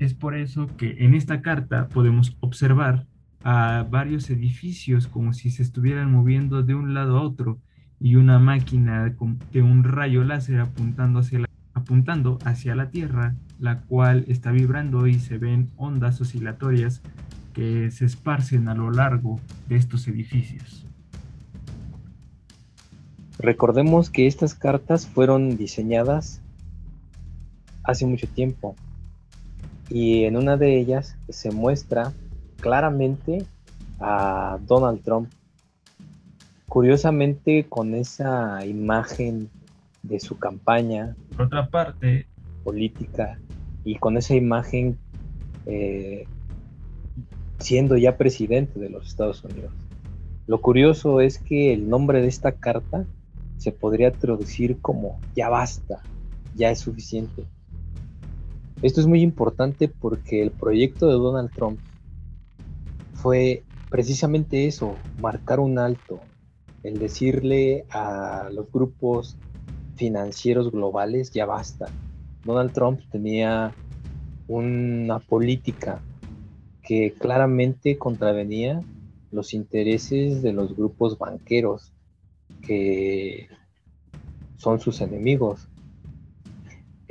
Es 0.00 0.14
por 0.14 0.36
eso 0.36 0.68
que 0.76 1.04
en 1.04 1.14
esta 1.14 1.42
carta 1.42 1.88
podemos 1.88 2.36
observar 2.40 3.06
a 3.44 3.86
varios 3.88 4.28
edificios 4.30 5.06
como 5.06 5.32
si 5.32 5.50
se 5.50 5.62
estuvieran 5.62 6.10
moviendo 6.10 6.62
de 6.64 6.74
un 6.74 6.92
lado 6.92 7.18
a 7.18 7.22
otro 7.22 7.60
y 8.00 8.16
una 8.16 8.40
máquina 8.40 9.14
de 9.52 9.62
un 9.62 9.84
rayo 9.84 10.24
láser 10.24 10.58
apuntando 10.58 11.20
hacia 11.20 11.38
la, 11.38 11.48
apuntando 11.72 12.38
hacia 12.44 12.74
la 12.74 12.90
Tierra, 12.90 13.36
la 13.60 13.82
cual 13.82 14.24
está 14.26 14.50
vibrando 14.50 15.06
y 15.06 15.14
se 15.14 15.38
ven 15.38 15.70
ondas 15.76 16.20
oscilatorias 16.20 17.00
que 17.52 17.90
se 17.90 18.04
esparcen 18.04 18.68
a 18.68 18.74
lo 18.74 18.90
largo 18.90 19.40
de 19.68 19.76
estos 19.76 20.08
edificios. 20.08 20.86
Recordemos 23.38 24.10
que 24.10 24.26
estas 24.26 24.54
cartas 24.54 25.06
fueron 25.06 25.56
diseñadas 25.56 26.40
hace 27.82 28.06
mucho 28.06 28.28
tiempo. 28.28 28.76
Y 29.88 30.24
en 30.24 30.36
una 30.36 30.56
de 30.56 30.78
ellas 30.78 31.16
se 31.28 31.50
muestra 31.50 32.12
claramente 32.60 33.44
a 33.98 34.58
Donald 34.66 35.02
Trump. 35.02 35.30
Curiosamente 36.68 37.66
con 37.68 37.94
esa 37.94 38.64
imagen 38.64 39.50
de 40.02 40.20
su 40.20 40.38
campaña. 40.38 41.16
Por 41.36 41.46
otra 41.46 41.68
parte. 41.68 42.26
Política. 42.64 43.38
Y 43.84 43.96
con 43.96 44.16
esa 44.16 44.34
imagen 44.34 44.96
eh, 45.66 46.26
siendo 47.62 47.96
ya 47.96 48.16
presidente 48.16 48.78
de 48.78 48.90
los 48.90 49.06
Estados 49.06 49.42
Unidos. 49.44 49.72
Lo 50.46 50.60
curioso 50.60 51.20
es 51.20 51.38
que 51.38 51.72
el 51.72 51.88
nombre 51.88 52.20
de 52.20 52.28
esta 52.28 52.52
carta 52.52 53.06
se 53.56 53.72
podría 53.72 54.10
traducir 54.10 54.80
como 54.80 55.20
ya 55.34 55.48
basta, 55.48 56.02
ya 56.54 56.70
es 56.70 56.80
suficiente. 56.80 57.44
Esto 58.82 59.00
es 59.00 59.06
muy 59.06 59.22
importante 59.22 59.88
porque 59.88 60.42
el 60.42 60.50
proyecto 60.50 61.06
de 61.06 61.14
Donald 61.14 61.52
Trump 61.52 61.78
fue 63.14 63.62
precisamente 63.88 64.66
eso, 64.66 64.96
marcar 65.20 65.60
un 65.60 65.78
alto, 65.78 66.18
el 66.82 66.98
decirle 66.98 67.84
a 67.90 68.48
los 68.52 68.70
grupos 68.72 69.36
financieros 69.94 70.72
globales, 70.72 71.30
ya 71.30 71.46
basta. 71.46 71.86
Donald 72.44 72.72
Trump 72.72 73.00
tenía 73.12 73.72
una 74.48 75.20
política 75.20 76.02
claramente 77.18 77.98
contravenía 77.98 78.82
los 79.30 79.54
intereses 79.54 80.42
de 80.42 80.52
los 80.52 80.76
grupos 80.76 81.18
banqueros 81.18 81.92
que 82.66 83.48
son 84.56 84.80
sus 84.80 85.00
enemigos 85.00 85.68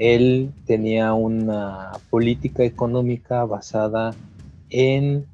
él 0.01 0.51
tenía 0.65 1.13
una 1.13 1.91
política 2.09 2.63
económica 2.63 3.45
basada 3.45 4.15
en 4.71 5.27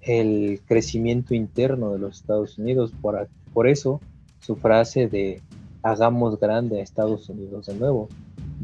el 0.00 0.60
crecimiento 0.66 1.34
interno 1.34 1.92
de 1.92 2.00
los 2.00 2.16
Estados 2.16 2.58
Unidos. 2.58 2.92
Por, 3.00 3.28
por 3.54 3.68
eso 3.68 4.00
su 4.40 4.56
frase 4.56 5.06
de 5.06 5.40
hagamos 5.84 6.40
grande 6.40 6.80
a 6.80 6.82
Estados 6.82 7.28
Unidos 7.28 7.66
de 7.66 7.74
nuevo, 7.74 8.08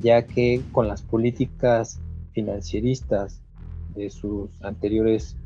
ya 0.01 0.27
que 0.27 0.61
con 0.73 0.89
las 0.89 1.03
políticas 1.03 2.01
financieristas 2.33 3.41
de 3.95 4.11
sus 4.11 4.51
anteriores 4.63 5.37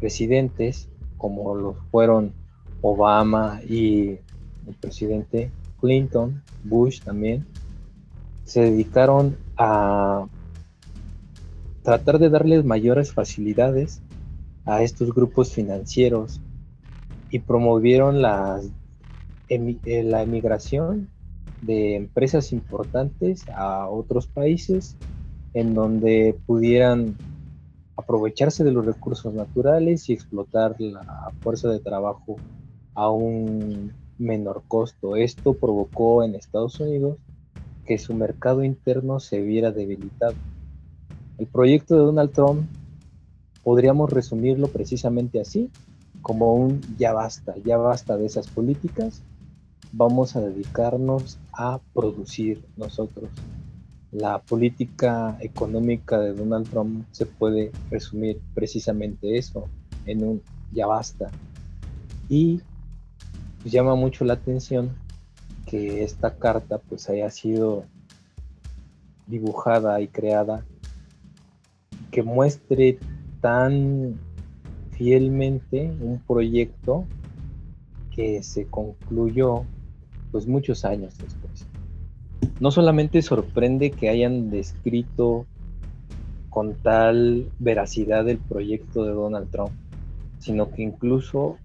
presidentes, 0.00 0.88
como 1.16 1.54
lo 1.54 1.74
fueron 1.90 2.32
Obama 2.80 3.60
y 3.68 4.18
el 4.66 4.74
presidente 4.80 5.50
Clinton, 5.80 6.42
Bush 6.64 7.02
también, 7.02 7.46
se 8.44 8.62
dedicaron 8.62 9.36
a 9.56 10.26
tratar 11.82 12.18
de 12.18 12.28
darles 12.28 12.64
mayores 12.64 13.12
facilidades 13.12 14.02
a 14.64 14.82
estos 14.82 15.14
grupos 15.14 15.52
financieros 15.52 16.40
y 17.30 17.40
promovieron 17.40 18.16
eh, 19.48 20.02
la 20.04 20.22
emigración 20.22 21.08
de 21.62 21.96
empresas 21.96 22.52
importantes 22.52 23.48
a 23.48 23.88
otros 23.88 24.26
países 24.26 24.96
en 25.54 25.74
donde 25.74 26.36
pudieran 26.46 27.16
aprovecharse 27.98 28.62
de 28.62 28.70
los 28.70 28.86
recursos 28.86 29.34
naturales 29.34 30.08
y 30.08 30.12
explotar 30.12 30.76
la 30.80 31.32
fuerza 31.40 31.68
de 31.68 31.80
trabajo 31.80 32.36
a 32.94 33.10
un 33.10 33.92
menor 34.18 34.62
costo. 34.68 35.16
Esto 35.16 35.54
provocó 35.54 36.22
en 36.22 36.36
Estados 36.36 36.78
Unidos 36.78 37.18
que 37.84 37.98
su 37.98 38.14
mercado 38.14 38.62
interno 38.62 39.18
se 39.18 39.40
viera 39.40 39.72
debilitado. 39.72 40.34
El 41.38 41.46
proyecto 41.48 41.96
de 41.96 42.02
Donald 42.02 42.30
Trump 42.30 42.68
podríamos 43.64 44.12
resumirlo 44.12 44.68
precisamente 44.68 45.40
así, 45.40 45.68
como 46.22 46.54
un 46.54 46.80
ya 46.98 47.12
basta, 47.12 47.56
ya 47.64 47.78
basta 47.78 48.16
de 48.16 48.26
esas 48.26 48.46
políticas, 48.46 49.22
vamos 49.90 50.36
a 50.36 50.40
dedicarnos 50.40 51.38
a 51.52 51.80
producir 51.94 52.64
nosotros. 52.76 53.28
La 54.10 54.40
política 54.40 55.36
económica 55.40 56.18
de 56.18 56.32
Donald 56.32 56.68
Trump 56.70 57.06
se 57.10 57.26
puede 57.26 57.72
resumir 57.90 58.40
precisamente 58.54 59.36
eso, 59.36 59.68
en 60.06 60.24
un 60.24 60.42
ya 60.72 60.86
basta. 60.86 61.30
Y 62.28 62.62
llama 63.64 63.94
mucho 63.94 64.24
la 64.24 64.34
atención 64.34 64.96
que 65.66 66.02
esta 66.02 66.36
carta 66.36 66.78
pues 66.78 67.08
haya 67.10 67.30
sido 67.30 67.84
dibujada 69.26 70.00
y 70.00 70.08
creada 70.08 70.64
que 72.10 72.22
muestre 72.22 72.98
tan 73.42 74.18
fielmente 74.92 75.92
un 76.00 76.18
proyecto 76.26 77.04
que 78.14 78.42
se 78.42 78.66
concluyó 78.66 79.64
pues 80.32 80.46
muchos 80.46 80.84
años 80.84 81.16
después. 81.18 81.67
No 82.60 82.70
solamente 82.70 83.22
sorprende 83.22 83.90
que 83.90 84.08
hayan 84.08 84.50
descrito 84.50 85.46
con 86.50 86.74
tal 86.74 87.50
veracidad 87.58 88.24
del 88.24 88.38
proyecto 88.38 89.04
de 89.04 89.12
Donald 89.12 89.50
Trump, 89.50 89.70
sino 90.38 90.70
que 90.70 90.82
incluso 90.82 91.56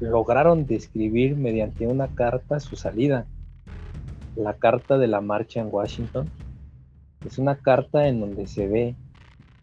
lograron 0.00 0.66
describir 0.66 1.36
mediante 1.36 1.86
una 1.86 2.08
carta 2.08 2.60
su 2.60 2.76
salida. 2.76 3.26
La 4.36 4.54
carta 4.54 4.98
de 4.98 5.06
la 5.06 5.20
marcha 5.20 5.60
en 5.60 5.68
Washington 5.70 6.28
es 7.24 7.38
una 7.38 7.56
carta 7.56 8.08
en 8.08 8.20
donde 8.20 8.46
se 8.46 8.66
ve 8.66 8.96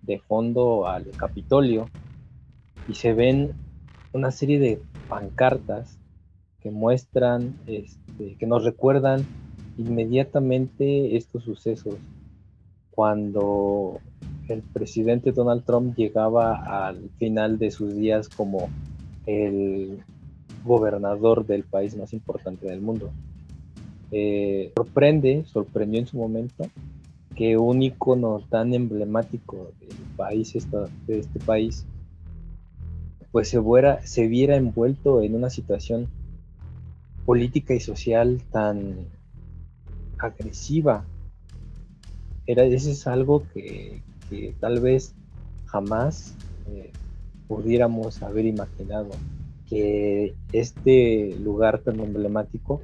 de 0.01 0.19
fondo 0.19 0.87
al 0.87 1.09
Capitolio 1.11 1.89
y 2.87 2.95
se 2.95 3.13
ven 3.13 3.53
una 4.13 4.31
serie 4.31 4.59
de 4.59 4.81
pancartas 5.09 5.97
que 6.61 6.71
muestran, 6.71 7.55
este, 7.67 8.35
que 8.37 8.47
nos 8.47 8.63
recuerdan 8.63 9.25
inmediatamente 9.77 11.15
estos 11.15 11.43
sucesos 11.43 11.95
cuando 12.91 13.99
el 14.47 14.61
presidente 14.61 15.31
Donald 15.31 15.63
Trump 15.65 15.95
llegaba 15.95 16.87
al 16.87 17.09
final 17.17 17.57
de 17.57 17.71
sus 17.71 17.95
días 17.95 18.29
como 18.29 18.69
el 19.25 19.99
gobernador 20.63 21.45
del 21.45 21.63
país 21.63 21.95
más 21.95 22.13
importante 22.13 22.67
del 22.67 22.81
mundo. 22.81 23.11
Eh, 24.11 24.71
sorprende, 24.75 25.43
sorprendió 25.45 25.99
en 25.99 26.07
su 26.07 26.17
momento 26.17 26.67
que 27.35 27.57
un 27.57 27.81
icono 27.81 28.41
tan 28.49 28.73
emblemático 28.73 29.71
del 29.79 29.89
país, 30.15 30.55
de 31.07 31.19
este 31.19 31.39
país, 31.39 31.85
pues 33.31 33.49
se, 33.49 33.59
se 34.03 34.27
viera 34.27 34.55
envuelto 34.55 35.21
en 35.21 35.35
una 35.35 35.49
situación 35.49 36.07
política 37.25 37.73
y 37.73 37.79
social 37.81 38.41
tan 38.51 39.07
agresiva. 40.17 41.05
Era, 42.45 42.63
eso 42.63 42.89
es 42.89 43.07
algo 43.07 43.43
que, 43.53 44.01
tal 44.59 44.79
vez 44.79 45.15
jamás 45.65 46.35
eh, 46.67 46.91
pudiéramos 47.47 48.21
haber 48.21 48.45
imaginado, 48.45 49.09
que 49.67 50.35
este 50.51 51.35
lugar 51.39 51.79
tan 51.79 51.99
emblemático 51.99 52.81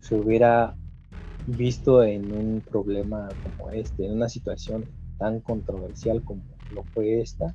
se 0.00 0.14
hubiera 0.14 0.76
visto 1.46 2.02
en 2.02 2.32
un 2.32 2.60
problema 2.60 3.28
como 3.42 3.70
este, 3.70 4.06
en 4.06 4.12
una 4.12 4.28
situación 4.28 4.84
tan 5.18 5.40
controversial 5.40 6.22
como 6.22 6.42
lo 6.74 6.84
fue 6.84 7.20
esta, 7.20 7.54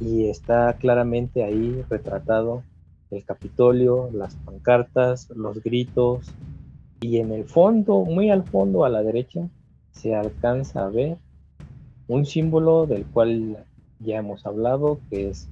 y 0.00 0.28
está 0.28 0.76
claramente 0.78 1.44
ahí 1.44 1.82
retratado 1.88 2.62
el 3.10 3.24
Capitolio, 3.24 4.08
las 4.12 4.36
pancartas, 4.36 5.28
los 5.30 5.62
gritos, 5.62 6.32
y 7.00 7.18
en 7.18 7.32
el 7.32 7.44
fondo, 7.44 8.04
muy 8.04 8.30
al 8.30 8.44
fondo 8.44 8.84
a 8.84 8.88
la 8.88 9.02
derecha, 9.02 9.48
se 9.92 10.14
alcanza 10.14 10.84
a 10.84 10.88
ver 10.90 11.18
un 12.08 12.26
símbolo 12.26 12.86
del 12.86 13.04
cual 13.04 13.64
ya 14.00 14.18
hemos 14.18 14.46
hablado, 14.46 15.00
que 15.10 15.30
es 15.30 15.48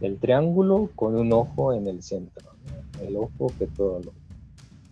el 0.00 0.18
triángulo 0.18 0.90
con 0.94 1.14
un 1.14 1.32
ojo 1.32 1.72
en 1.72 1.86
el 1.86 2.02
centro, 2.02 2.46
el 3.06 3.16
ojo 3.16 3.52
que 3.58 3.66
todo 3.66 4.00
lo... 4.00 4.12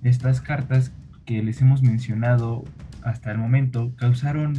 Estas 0.03 0.41
cartas 0.41 0.93
que 1.25 1.43
les 1.43 1.61
hemos 1.61 1.83
mencionado 1.83 2.65
hasta 3.03 3.33
el 3.33 3.39
momento 3.39 3.93
causaron 3.97 4.55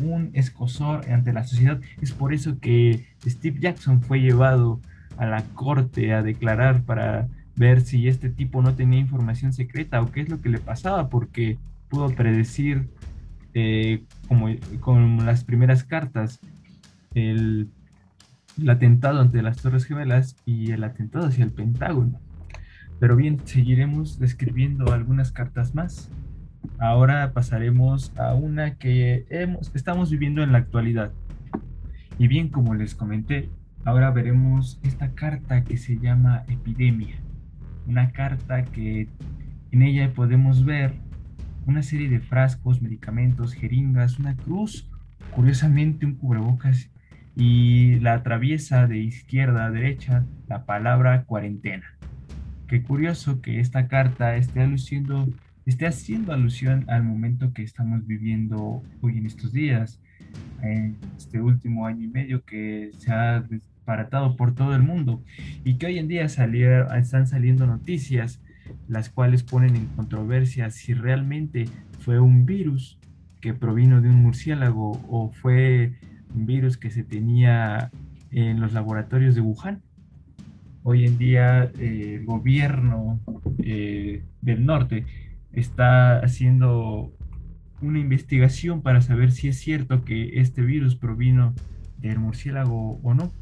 un 0.00 0.30
escosor 0.34 1.10
ante 1.10 1.32
la 1.32 1.44
sociedad. 1.44 1.80
Es 2.00 2.12
por 2.12 2.32
eso 2.32 2.58
que 2.60 3.06
Steve 3.26 3.58
Jackson 3.60 4.02
fue 4.02 4.20
llevado 4.20 4.80
a 5.16 5.26
la 5.26 5.42
corte 5.54 6.12
a 6.12 6.22
declarar 6.22 6.82
para 6.82 7.28
ver 7.58 7.80
si 7.80 8.08
este 8.08 8.30
tipo 8.30 8.62
no 8.62 8.74
tenía 8.74 9.00
información 9.00 9.52
secreta 9.52 10.00
o 10.00 10.10
qué 10.10 10.20
es 10.20 10.28
lo 10.28 10.40
que 10.40 10.48
le 10.48 10.58
pasaba, 10.58 11.08
porque 11.08 11.58
pudo 11.88 12.10
predecir 12.10 12.88
eh, 13.54 14.04
como, 14.28 14.48
con 14.80 15.26
las 15.26 15.44
primeras 15.44 15.82
cartas, 15.82 16.40
el, 17.14 17.68
atentado 18.68 19.20
ante 19.20 19.42
las 19.42 19.58
Torres 19.58 19.84
Gemelas 19.84 20.36
y 20.44 20.72
el 20.72 20.84
atentado 20.84 21.26
hacia 21.26 21.44
el 21.44 21.52
Pentágono. 21.52 22.20
Pero 23.00 23.16
bien, 23.16 23.40
seguiremos 23.44 24.18
describiendo 24.18 24.92
algunas 24.92 25.30
cartas 25.30 25.74
más. 25.74 26.10
Ahora 26.78 27.32
pasaremos 27.32 28.12
a 28.18 28.34
una 28.34 28.74
que 28.74 29.26
hemos, 29.30 29.70
estamos 29.74 30.10
viviendo 30.10 30.42
en 30.42 30.52
la 30.52 30.58
actualidad. 30.58 31.12
Y 32.18 32.26
bien, 32.26 32.48
como 32.48 32.74
les 32.74 32.96
comenté, 32.96 33.48
ahora 33.84 34.10
veremos 34.10 34.80
esta 34.82 35.12
carta 35.12 35.62
que 35.62 35.76
se 35.76 35.98
llama 35.98 36.42
epidemia. 36.48 37.16
Una 37.88 38.12
carta 38.12 38.64
que 38.66 39.08
en 39.70 39.82
ella 39.82 40.12
podemos 40.12 40.64
ver 40.64 40.92
una 41.66 41.82
serie 41.82 42.10
de 42.10 42.20
frascos, 42.20 42.82
medicamentos, 42.82 43.54
jeringas, 43.54 44.18
una 44.18 44.36
cruz, 44.36 44.90
curiosamente 45.34 46.04
un 46.04 46.14
cubrebocas 46.14 46.90
y 47.34 47.98
la 48.00 48.12
atraviesa 48.14 48.86
de 48.86 48.98
izquierda 48.98 49.64
a 49.64 49.70
derecha 49.70 50.26
la 50.48 50.66
palabra 50.66 51.24
cuarentena. 51.24 51.96
Qué 52.66 52.82
curioso 52.82 53.40
que 53.40 53.60
esta 53.60 53.88
carta 53.88 54.36
esté 54.36 54.60
aluciendo, 54.60 55.26
esté 55.64 55.86
haciendo 55.86 56.34
alusión 56.34 56.84
al 56.88 57.04
momento 57.04 57.54
que 57.54 57.62
estamos 57.62 58.06
viviendo 58.06 58.82
hoy 59.00 59.16
en 59.16 59.24
estos 59.24 59.52
días, 59.52 59.98
en 60.62 60.98
este 61.16 61.40
último 61.40 61.86
año 61.86 62.04
y 62.04 62.08
medio 62.08 62.44
que 62.44 62.90
se 62.98 63.12
ha 63.12 63.42
disparatado 63.88 64.36
por 64.36 64.54
todo 64.54 64.74
el 64.74 64.82
mundo 64.82 65.22
y 65.64 65.78
que 65.78 65.86
hoy 65.86 65.98
en 65.98 66.08
día 66.08 66.24
están 66.24 67.26
saliendo 67.26 67.66
noticias 67.66 68.42
las 68.86 69.08
cuales 69.08 69.42
ponen 69.42 69.76
en 69.76 69.86
controversia 69.86 70.68
si 70.68 70.92
realmente 70.92 71.64
fue 72.00 72.20
un 72.20 72.44
virus 72.44 72.98
que 73.40 73.54
provino 73.54 74.02
de 74.02 74.10
un 74.10 74.16
murciélago 74.16 74.90
o 75.08 75.32
fue 75.32 75.94
un 76.34 76.44
virus 76.44 76.76
que 76.76 76.90
se 76.90 77.02
tenía 77.02 77.90
en 78.30 78.60
los 78.60 78.74
laboratorios 78.74 79.34
de 79.34 79.40
Wuhan. 79.40 79.80
Hoy 80.82 81.06
en 81.06 81.16
día 81.16 81.70
eh, 81.78 82.16
el 82.20 82.26
gobierno 82.26 83.20
eh, 83.58 84.22
del 84.42 84.66
norte 84.66 85.06
está 85.54 86.18
haciendo 86.18 87.10
una 87.80 88.00
investigación 88.00 88.82
para 88.82 89.00
saber 89.00 89.32
si 89.32 89.48
es 89.48 89.58
cierto 89.58 90.04
que 90.04 90.40
este 90.40 90.60
virus 90.60 90.94
provino 90.94 91.54
del 91.96 92.18
murciélago 92.18 93.00
o 93.02 93.14
no. 93.14 93.32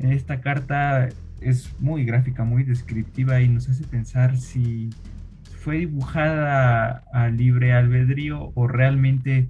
Esta 0.00 0.40
carta 0.40 1.08
es 1.40 1.74
muy 1.78 2.04
gráfica, 2.04 2.44
muy 2.44 2.64
descriptiva 2.64 3.40
y 3.40 3.48
nos 3.48 3.68
hace 3.68 3.84
pensar 3.84 4.36
si 4.36 4.90
fue 5.60 5.78
dibujada 5.78 7.04
a 7.12 7.28
libre 7.28 7.72
albedrío 7.72 8.50
o 8.54 8.66
realmente 8.66 9.48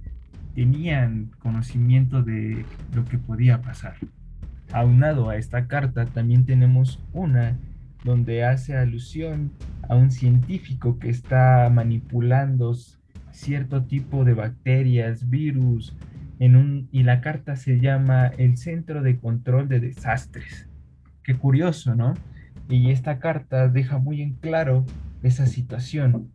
tenían 0.54 1.30
conocimiento 1.38 2.22
de 2.22 2.64
lo 2.94 3.04
que 3.04 3.16
podía 3.16 3.62
pasar. 3.62 3.94
Aunado 4.72 5.30
a 5.30 5.36
esta 5.36 5.66
carta 5.66 6.06
también 6.06 6.44
tenemos 6.44 7.00
una 7.12 7.56
donde 8.04 8.44
hace 8.44 8.76
alusión 8.76 9.52
a 9.88 9.94
un 9.94 10.10
científico 10.10 10.98
que 10.98 11.10
está 11.10 11.70
manipulando 11.72 12.76
cierto 13.30 13.84
tipo 13.84 14.24
de 14.24 14.34
bacterias, 14.34 15.30
virus, 15.30 15.94
y 16.40 17.02
la 17.02 17.20
carta 17.20 17.54
se 17.54 17.80
llama 17.80 18.28
el 18.38 18.56
Centro 18.56 19.02
de 19.02 19.18
Control 19.18 19.68
de 19.68 19.78
Desastres. 19.78 20.66
Qué 21.22 21.34
curioso, 21.34 21.94
¿no? 21.94 22.14
Y 22.70 22.90
esta 22.90 23.18
carta 23.18 23.68
deja 23.68 23.98
muy 23.98 24.22
en 24.22 24.32
claro 24.36 24.86
esa 25.22 25.44
situación. 25.44 26.30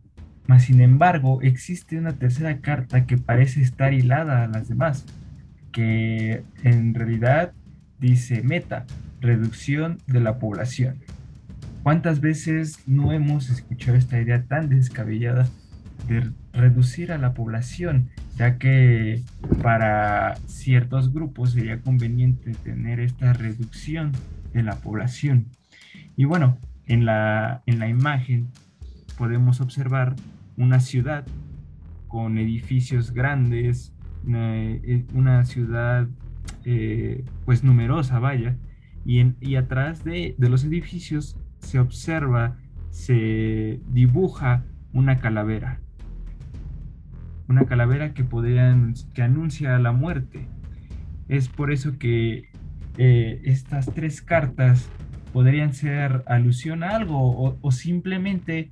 Mas, 0.46 0.62
sin 0.62 0.80
embargo, 0.80 1.42
existe 1.42 1.98
una 1.98 2.12
tercera 2.12 2.60
carta 2.60 3.04
que 3.04 3.18
parece 3.18 3.60
estar 3.62 3.92
hilada 3.92 4.44
a 4.44 4.46
las 4.46 4.68
demás, 4.68 5.04
que 5.72 6.44
en 6.62 6.94
realidad 6.94 7.52
dice 7.98 8.42
meta, 8.44 8.86
reducción 9.20 9.98
de 10.06 10.20
la 10.20 10.38
población. 10.38 10.98
¿Cuántas 11.82 12.20
veces 12.20 12.78
no 12.86 13.12
hemos 13.12 13.50
escuchado 13.50 13.96
esta 13.96 14.20
idea 14.20 14.44
tan 14.44 14.68
descabellada 14.68 15.48
de 16.06 16.30
reducir 16.52 17.12
a 17.12 17.18
la 17.18 17.34
población, 17.34 18.10
ya 18.36 18.58
que 18.58 19.22
para 19.62 20.36
ciertos 20.46 21.12
grupos 21.12 21.52
sería 21.52 21.80
conveniente 21.80 22.52
tener 22.64 23.00
esta 23.00 23.32
reducción 23.32 24.12
de 24.52 24.62
la 24.62 24.76
población. 24.76 25.46
Y 26.16 26.24
bueno, 26.24 26.58
en 26.86 27.04
la, 27.04 27.62
en 27.66 27.78
la 27.78 27.88
imagen 27.88 28.48
podemos 29.18 29.60
observar 29.60 30.16
una 30.56 30.80
ciudad 30.80 31.26
con 32.08 32.38
edificios 32.38 33.12
grandes, 33.12 33.92
una, 34.24 35.44
ciudad 35.44 36.08
eh, 36.64 37.24
pues 37.44 37.62
numerosa, 37.62 38.18
vaya, 38.18 38.56
y, 39.04 39.20
en, 39.20 39.36
y 39.40 39.56
atrás 39.56 40.04
de, 40.04 40.34
de, 40.38 40.48
los 40.48 40.64
edificios 40.64 41.36
se 41.58 41.78
observa, 41.78 42.56
se 42.90 43.80
dibuja 43.88 44.64
una 44.92 45.18
calavera. 45.18 45.80
Una 47.48 47.64
calavera 47.64 48.12
que, 48.12 48.24
podrían, 48.24 48.94
que 49.14 49.22
anuncia 49.22 49.78
la 49.78 49.92
muerte. 49.92 50.48
Es 51.28 51.48
por 51.48 51.72
eso 51.72 51.98
que 51.98 52.50
eh, 52.98 53.40
estas 53.44 53.86
tres 53.86 54.22
cartas 54.22 54.88
podrían 55.32 55.74
ser 55.74 56.22
alusión 56.26 56.82
a 56.82 56.96
algo 56.96 57.58
o, 57.60 57.70
simplemente 57.70 58.70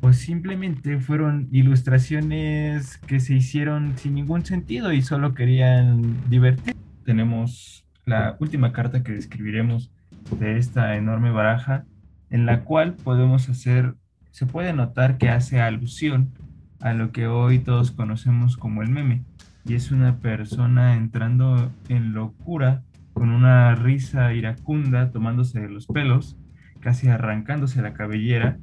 pues 0.00 0.16
simplemente 0.18 0.98
fueron 1.00 1.48
ilustraciones 1.52 2.96
que 2.98 3.20
se 3.20 3.34
hicieron 3.34 3.98
sin 3.98 4.14
ningún 4.14 4.44
sentido 4.44 4.92
y 4.92 5.02
solo 5.02 5.34
querían 5.34 6.16
divertir. 6.30 6.74
Tenemos 7.04 7.84
la 8.06 8.36
última 8.40 8.72
carta 8.72 9.02
que 9.02 9.12
describiremos 9.12 9.90
de 10.38 10.58
esta 10.58 10.96
enorme 10.96 11.30
baraja, 11.30 11.84
en 12.30 12.46
la 12.46 12.62
cual 12.62 12.94
podemos 12.94 13.48
hacer, 13.48 13.94
se 14.30 14.46
puede 14.46 14.72
notar 14.72 15.18
que 15.18 15.28
hace 15.28 15.60
alusión 15.60 16.32
a 16.80 16.92
lo 16.92 17.12
que 17.12 17.26
hoy 17.26 17.58
todos 17.58 17.90
conocemos 17.90 18.56
como 18.56 18.82
el 18.82 18.90
meme, 18.90 19.24
y 19.64 19.74
es 19.74 19.90
una 19.90 20.18
persona 20.18 20.96
entrando 20.96 21.72
en 21.88 22.12
locura 22.12 22.82
con 23.12 23.30
una 23.30 23.74
risa 23.74 24.32
iracunda, 24.32 25.10
tomándose 25.10 25.60
de 25.60 25.68
los 25.68 25.86
pelos, 25.86 26.36
casi 26.80 27.08
arrancándose 27.08 27.82
la 27.82 27.94
cabellera, 27.94 28.58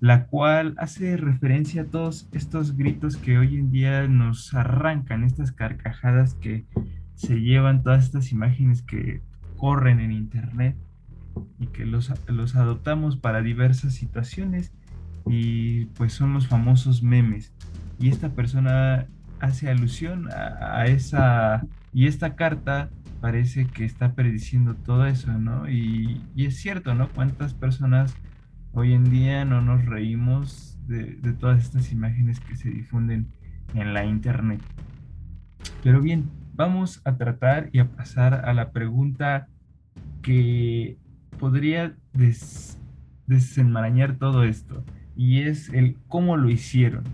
la 0.00 0.26
cual 0.26 0.74
hace 0.78 1.16
referencia 1.16 1.82
a 1.82 1.86
todos 1.86 2.28
estos 2.32 2.76
gritos 2.76 3.16
que 3.16 3.38
hoy 3.38 3.56
en 3.56 3.70
día 3.70 4.06
nos 4.08 4.54
arrancan, 4.54 5.22
estas 5.24 5.52
carcajadas 5.52 6.34
que 6.34 6.64
se 7.14 7.40
llevan 7.40 7.82
todas 7.82 8.04
estas 8.04 8.32
imágenes 8.32 8.82
que 8.82 9.22
corren 9.56 10.00
en 10.00 10.12
internet 10.12 10.76
y 11.60 11.66
que 11.68 11.86
los, 11.86 12.12
los 12.26 12.56
adoptamos 12.56 13.16
para 13.16 13.42
diversas 13.42 13.94
situaciones 13.94 14.72
y 15.26 15.86
pues 15.86 16.12
son 16.12 16.34
los 16.34 16.46
famosos 16.46 17.02
memes. 17.02 17.52
Y 17.98 18.08
esta 18.08 18.30
persona 18.30 19.06
hace 19.40 19.68
alusión 19.70 20.28
a, 20.32 20.86
esa, 20.86 21.66
y 21.92 22.06
esta 22.06 22.36
carta 22.36 22.90
parece 23.20 23.66
que 23.66 23.84
está 23.84 24.14
prediciendo 24.14 24.74
todo 24.74 25.06
eso, 25.06 25.32
¿no? 25.38 25.68
Y, 25.68 26.20
es 26.36 26.56
cierto, 26.56 26.94
¿no? 26.94 27.08
¿Cuántas 27.08 27.54
personas 27.54 28.14
hoy 28.72 28.92
en 28.92 29.10
día 29.10 29.44
no 29.44 29.60
nos 29.60 29.84
reímos 29.84 30.78
de, 30.86 31.16
de 31.16 31.32
todas 31.32 31.62
estas 31.62 31.92
imágenes 31.92 32.40
que 32.40 32.56
se 32.56 32.70
difunden 32.70 33.28
en 33.74 33.94
la 33.94 34.04
internet? 34.04 34.60
Pero 35.82 36.00
bien, 36.00 36.28
vamos 36.54 37.00
a 37.04 37.16
tratar 37.16 37.70
y 37.72 37.78
a 37.78 37.88
pasar 37.88 38.34
a 38.44 38.52
la 38.52 38.70
pregunta 38.70 39.48
que 40.22 40.98
podría 41.38 41.96
desenmarañar 43.26 44.16
todo 44.16 44.44
esto, 44.44 44.84
y 45.16 45.42
es 45.42 45.68
el 45.70 45.96
cómo 46.08 46.36
lo 46.36 46.50
hicieron. 46.50 47.04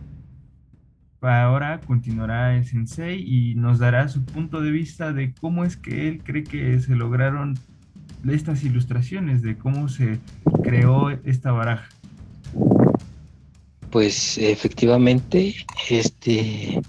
Ahora 1.20 1.80
continuará 1.80 2.56
el 2.56 2.64
sensei 2.64 3.20
y 3.20 3.54
nos 3.56 3.78
dará 3.78 4.08
su 4.08 4.24
punto 4.24 4.60
de 4.60 4.70
vista 4.70 5.12
de 5.12 5.34
cómo 5.34 5.64
es 5.64 5.76
que 5.76 6.08
él 6.08 6.22
cree 6.22 6.44
que 6.44 6.78
se 6.80 6.94
lograron 6.94 7.58
estas 8.28 8.62
ilustraciones, 8.62 9.42
de 9.42 9.56
cómo 9.56 9.88
se 9.88 10.18
creó 10.62 11.10
esta 11.10 11.50
baraja. 11.50 11.88
Pues 13.90 14.38
efectivamente, 14.38 15.54
este 15.90 16.80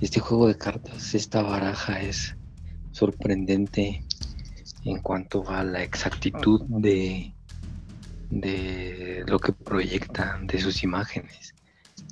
este 0.00 0.20
juego 0.20 0.48
de 0.48 0.56
cartas, 0.56 1.14
esta 1.14 1.42
baraja 1.42 2.00
es 2.02 2.36
sorprendente 2.92 4.04
en 4.84 5.00
cuanto 5.00 5.48
a 5.48 5.64
la 5.64 5.82
exactitud 5.82 6.62
de, 6.68 7.34
de 8.30 9.24
lo 9.26 9.38
que 9.38 9.52
proyecta 9.52 10.38
de 10.42 10.58
sus 10.58 10.82
imágenes. 10.82 11.54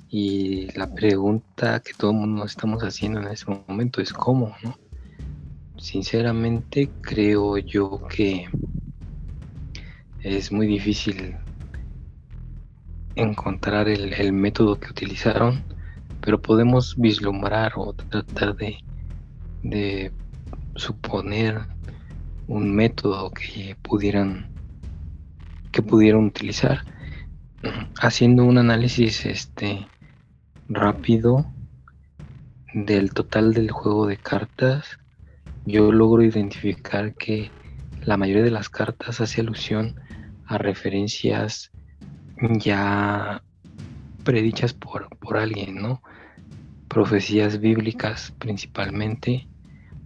Y 0.09 0.71
la 0.77 0.93
pregunta 0.93 1.81
que 1.81 1.93
todo 1.93 2.11
el 2.11 2.17
mundo 2.17 2.45
estamos 2.45 2.83
haciendo 2.83 3.19
en 3.19 3.27
este 3.27 3.51
momento 3.67 4.01
es 4.01 4.13
cómo, 4.13 4.55
¿no? 4.63 4.77
Sinceramente 5.77 6.89
creo 7.01 7.57
yo 7.57 8.07
que 8.07 8.47
es 10.21 10.51
muy 10.51 10.67
difícil 10.67 11.35
encontrar 13.15 13.87
el, 13.87 14.13
el 14.13 14.33
método 14.33 14.79
que 14.79 14.89
utilizaron 14.89 15.63
pero 16.25 16.41
podemos 16.41 16.95
vislumbrar 16.97 17.73
o 17.75 17.93
tratar 17.93 18.55
de, 18.55 18.77
de 19.61 20.11
suponer 20.75 21.61
un 22.47 22.75
método 22.75 23.29
que 23.29 23.77
pudieran 23.83 24.49
que 25.75 25.81
pudieran 25.81 26.23
utilizar 26.23 26.85
haciendo 27.99 28.45
un 28.45 28.57
análisis 28.57 29.25
este 29.25 29.85
rápido 30.69 31.45
del 32.73 33.13
total 33.13 33.53
del 33.53 33.71
juego 33.71 34.07
de 34.07 34.15
cartas 34.15 34.97
yo 35.65 35.91
logro 35.91 36.23
identificar 36.23 37.13
que 37.15 37.51
la 38.05 38.15
mayoría 38.15 38.43
de 38.43 38.51
las 38.51 38.69
cartas 38.69 39.19
hace 39.19 39.41
alusión 39.41 39.99
a 40.45 40.57
referencias 40.57 41.71
ya 42.59 43.43
predichas 44.23 44.73
por, 44.73 45.09
por 45.17 45.35
alguien, 45.35 45.75
¿no? 45.75 46.01
profecías 46.87 47.59
bíblicas 47.59 48.33
principalmente, 48.39 49.49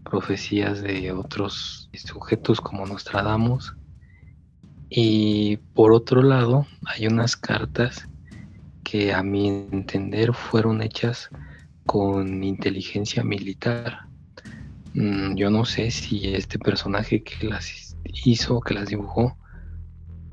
profecías 0.03 0.81
de 0.81 1.11
otros 1.11 1.91
sujetos 1.93 2.59
como 2.59 2.87
Nostradamus. 2.87 3.75
Y 4.89 5.57
por 5.75 5.91
otro 5.91 6.21
lado, 6.23 6.65
hay 6.85 7.07
unas 7.07 7.35
cartas 7.35 8.07
que 8.83 9.13
a 9.13 9.21
mi 9.21 9.47
entender 9.47 10.33
fueron 10.33 10.81
hechas 10.81 11.29
con 11.85 12.43
inteligencia 12.43 13.23
militar. 13.23 14.07
Mm, 14.95 15.35
yo 15.35 15.51
no 15.51 15.65
sé 15.65 15.91
si 15.91 16.33
este 16.33 16.57
personaje 16.57 17.23
que 17.23 17.47
las 17.47 17.95
hizo, 18.03 18.61
que 18.61 18.73
las 18.73 18.89
dibujó, 18.89 19.37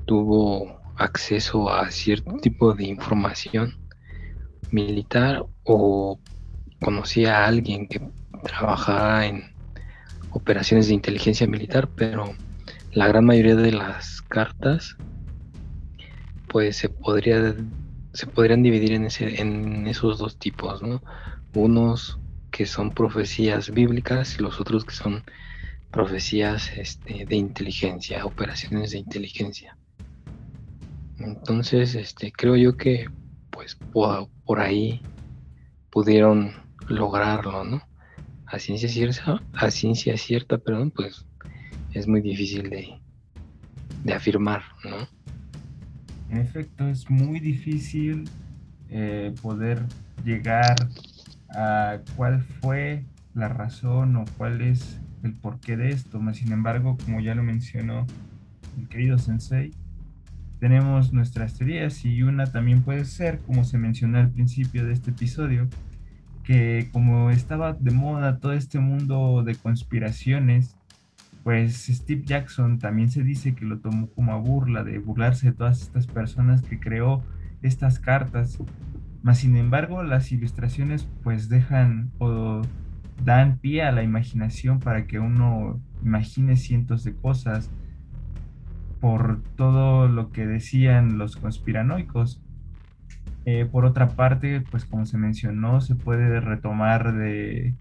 tuvo 0.05 0.81
acceso 0.95 1.69
a 1.69 1.91
cierto 1.91 2.37
tipo 2.37 2.73
de 2.73 2.85
información 2.85 3.77
militar 4.71 5.45
o 5.63 6.19
conocía 6.81 7.43
a 7.43 7.47
alguien 7.47 7.87
que 7.87 8.01
trabajaba 8.43 9.25
en 9.27 9.43
operaciones 10.31 10.87
de 10.87 10.95
inteligencia 10.95 11.47
militar, 11.47 11.89
pero 11.95 12.33
la 12.91 13.07
gran 13.07 13.25
mayoría 13.25 13.55
de 13.55 13.71
las 13.71 14.21
cartas 14.21 14.97
pues 16.47 16.77
se 16.77 16.89
podría 16.89 17.55
se 18.13 18.25
podrían 18.25 18.63
dividir 18.63 18.93
en, 18.93 19.05
ese, 19.05 19.39
en 19.41 19.85
esos 19.85 20.17
dos 20.17 20.39
tipos, 20.39 20.81
¿no? 20.81 21.03
Unos 21.53 22.19
que 22.49 22.65
son 22.65 22.91
profecías 22.91 23.69
bíblicas 23.69 24.39
y 24.39 24.41
los 24.41 24.59
otros 24.59 24.85
que 24.85 24.95
son 24.95 25.23
profecías 25.91 26.71
este, 26.75 27.25
de 27.25 27.35
inteligencia, 27.35 28.25
operaciones 28.25 28.91
de 28.91 28.97
inteligencia. 28.97 29.77
Entonces, 31.19 31.93
este, 31.93 32.31
creo 32.31 32.55
yo 32.55 32.75
que 32.75 33.05
pues 33.51 33.77
por 33.91 34.59
ahí 34.59 35.01
pudieron 35.91 36.55
lograrlo, 36.87 37.63
¿no? 37.63 37.81
A 38.47 38.57
ciencia 38.57 38.89
cierta, 38.89 39.43
a 39.53 39.69
ciencia 39.69 40.17
cierta, 40.17 40.57
perdón, 40.57 40.89
pues 40.89 41.27
es 41.97 42.07
muy 42.07 42.21
difícil 42.21 42.69
de, 42.69 42.99
de 44.03 44.13
afirmar, 44.13 44.61
¿no? 44.83 45.07
En 46.29 46.37
efecto, 46.37 46.87
es 46.87 47.09
muy 47.09 47.39
difícil 47.39 48.29
eh, 48.89 49.33
poder 49.41 49.81
llegar 50.23 50.75
a 51.49 51.99
cuál 52.15 52.41
fue 52.41 53.05
la 53.33 53.47
razón 53.47 54.15
o 54.17 54.25
cuál 54.37 54.61
es 54.61 54.99
el 55.23 55.33
porqué 55.33 55.77
de 55.77 55.89
esto. 55.89 56.21
Sin 56.33 56.51
embargo, 56.51 56.97
como 57.03 57.19
ya 57.21 57.33
lo 57.33 57.43
mencionó 57.43 58.05
el 58.77 58.87
querido 58.87 59.17
Sensei, 59.17 59.71
tenemos 60.59 61.13
nuestras 61.13 61.55
teorías 61.57 62.03
y 62.05 62.21
una 62.23 62.47
también 62.47 62.81
puede 62.83 63.05
ser, 63.05 63.39
como 63.39 63.63
se 63.63 63.77
mencionó 63.77 64.19
al 64.19 64.29
principio 64.29 64.85
de 64.85 64.93
este 64.93 65.11
episodio, 65.11 65.67
que 66.43 66.89
como 66.91 67.29
estaba 67.29 67.73
de 67.73 67.91
moda 67.91 68.39
todo 68.39 68.53
este 68.53 68.79
mundo 68.79 69.43
de 69.43 69.55
conspiraciones, 69.55 70.76
pues 71.47 71.85
Steve 71.85 72.23
Jackson 72.25 72.77
también 72.77 73.09
se 73.09 73.23
dice 73.23 73.55
que 73.55 73.63
lo 73.63 73.79
tomó 73.79 74.09
como 74.09 74.33
a 74.33 74.37
burla, 74.37 74.83
de 74.83 74.99
burlarse 74.99 75.51
de 75.51 75.53
todas 75.53 75.81
estas 75.81 76.05
personas 76.05 76.61
que 76.61 76.77
creó 76.77 77.23
estas 77.61 77.99
cartas. 77.99 78.59
Mas 79.23 79.37
sin 79.37 79.55
embargo, 79.55 80.03
las 80.03 80.29
ilustraciones 80.33 81.07
pues 81.23 81.47
dejan 81.47 82.11
o 82.17 82.63
dan 83.23 83.59
pie 83.59 83.83
a 83.83 83.93
la 83.93 84.03
imaginación 84.03 84.79
para 84.81 85.07
que 85.07 85.19
uno 85.19 85.79
imagine 86.03 86.57
cientos 86.57 87.05
de 87.05 87.15
cosas 87.15 87.71
por 88.99 89.41
todo 89.55 90.09
lo 90.09 90.31
que 90.31 90.45
decían 90.45 91.17
los 91.17 91.37
conspiranoicos. 91.37 92.41
Eh, 93.45 93.65
por 93.71 93.85
otra 93.85 94.09
parte, 94.09 94.65
pues 94.69 94.83
como 94.83 95.05
se 95.05 95.17
mencionó, 95.17 95.79
se 95.79 95.95
puede 95.95 96.41
retomar 96.41 97.13
de 97.13 97.73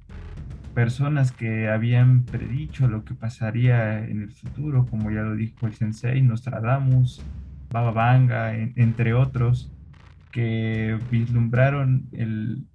personas 0.77 1.33
que 1.33 1.71
habían 1.71 2.25
predicho 2.25 2.87
lo 2.87 3.03
que 3.03 3.15
pasaría 3.15 4.07
en 4.07 4.21
el 4.21 4.31
futuro, 4.31 4.85
como 4.85 5.11
ya 5.11 5.23
lo 5.23 5.35
dijo 5.35 5.67
el 5.67 5.73
sensei, 5.73 6.21
Nostradamus, 6.21 7.23
Baba 7.71 7.93
Vanga, 7.93 8.55
entre 8.55 9.15
otros, 9.15 9.73
que 10.31 10.99
vislumbraron 11.11 12.11
el, 12.13 12.67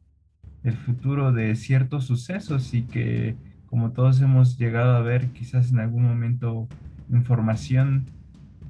el 0.64 0.74
futuro 0.74 1.32
de 1.32 1.54
ciertos 1.56 2.06
sucesos 2.06 2.74
y 2.74 2.82
que, 2.88 3.36
como 3.68 3.92
todos 3.92 4.20
hemos 4.20 4.58
llegado 4.58 4.96
a 4.96 5.02
ver 5.02 5.28
quizás 5.28 5.72
en 5.72 5.78
algún 5.78 6.02
momento 6.02 6.68
información 7.12 8.08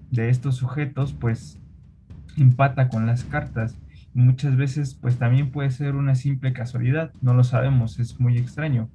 de 0.10 0.28
estos 0.28 0.58
sujetos, 0.58 1.14
pues 1.14 1.58
empata 2.36 2.90
con 2.90 3.06
las 3.06 3.24
cartas 3.24 3.78
Muchas 4.14 4.58
veces 4.58 4.94
pues 4.94 5.18
también 5.18 5.52
puede 5.52 5.72
ser 5.72 5.96
una 5.96 6.16
simple 6.16 6.52
casualidad, 6.52 7.14
no 7.22 7.34
lo 7.34 7.46
sabemos, 7.46 7.98
es 7.98 8.20
muy 8.20 8.38
extraño. 8.38 8.90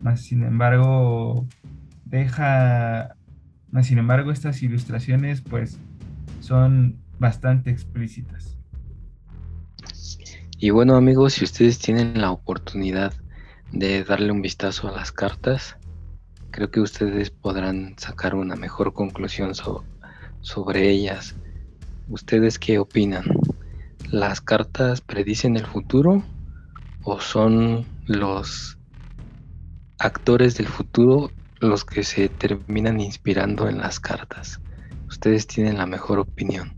Más 0.00 0.22
sin 0.22 0.42
embargo, 0.42 1.46
deja, 2.04 3.16
más 3.70 3.86
sin 3.86 3.98
embargo 3.98 4.30
estas 4.30 4.62
ilustraciones 4.62 5.40
pues 5.42 5.78
son 6.40 6.98
bastante 7.18 7.70
explícitas. 7.70 8.56
Y 10.58 10.70
bueno 10.70 10.96
amigos, 10.96 11.34
si 11.34 11.44
ustedes 11.44 11.78
tienen 11.78 12.20
la 12.20 12.30
oportunidad 12.32 13.12
de 13.72 14.02
darle 14.04 14.32
un 14.32 14.42
vistazo 14.42 14.88
a 14.88 14.92
las 14.92 15.12
cartas, 15.12 15.76
creo 16.50 16.70
que 16.70 16.80
ustedes 16.80 17.30
podrán 17.30 17.94
sacar 17.98 18.34
una 18.34 18.56
mejor 18.56 18.92
conclusión 18.92 19.52
sobre 20.40 20.90
ellas. 20.90 21.36
¿Ustedes 22.08 22.58
qué 22.58 22.78
opinan? 22.78 23.24
¿Las 24.10 24.40
cartas 24.40 25.00
predicen 25.00 25.56
el 25.56 25.66
futuro 25.66 26.22
o 27.04 27.20
son 27.20 27.84
los 28.06 28.77
actores 29.98 30.56
del 30.56 30.66
futuro 30.66 31.30
los 31.60 31.84
que 31.84 32.04
se 32.04 32.28
terminan 32.28 33.00
inspirando 33.00 33.68
en 33.68 33.78
las 33.78 34.00
cartas? 34.00 34.60
Ustedes 35.08 35.46
tienen 35.46 35.78
la 35.78 35.86
mejor 35.86 36.18
opinión. 36.18 36.72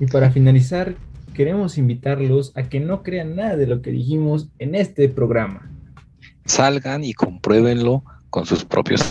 Y 0.00 0.06
para 0.06 0.30
finalizar, 0.30 0.94
queremos 1.34 1.78
invitarlos 1.78 2.52
a 2.56 2.64
que 2.64 2.80
no 2.80 3.02
crean 3.02 3.36
nada 3.36 3.56
de 3.56 3.66
lo 3.66 3.82
que 3.82 3.90
dijimos 3.90 4.48
en 4.58 4.74
este 4.74 5.08
programa. 5.08 5.70
Salgan 6.44 7.04
y 7.04 7.14
compruébenlo 7.14 8.04
con 8.30 8.46
sus 8.46 8.64
propios 8.64 9.02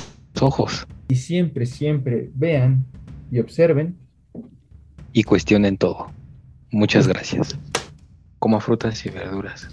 ojos. 0.41 0.87
Y 1.09 1.15
siempre, 1.15 1.65
siempre 1.65 2.29
vean 2.33 2.85
y 3.31 3.39
observen. 3.39 3.97
Y 5.13 5.23
cuestionen 5.23 5.77
todo. 5.77 6.11
Muchas 6.71 7.07
gracias. 7.07 7.57
Coma 8.39 8.59
frutas 8.59 9.05
y 9.05 9.09
verduras. 9.09 9.67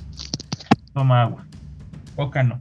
Toma 0.93 1.23
agua. 1.23 1.47
Boca 2.17 2.43
no. 2.43 2.61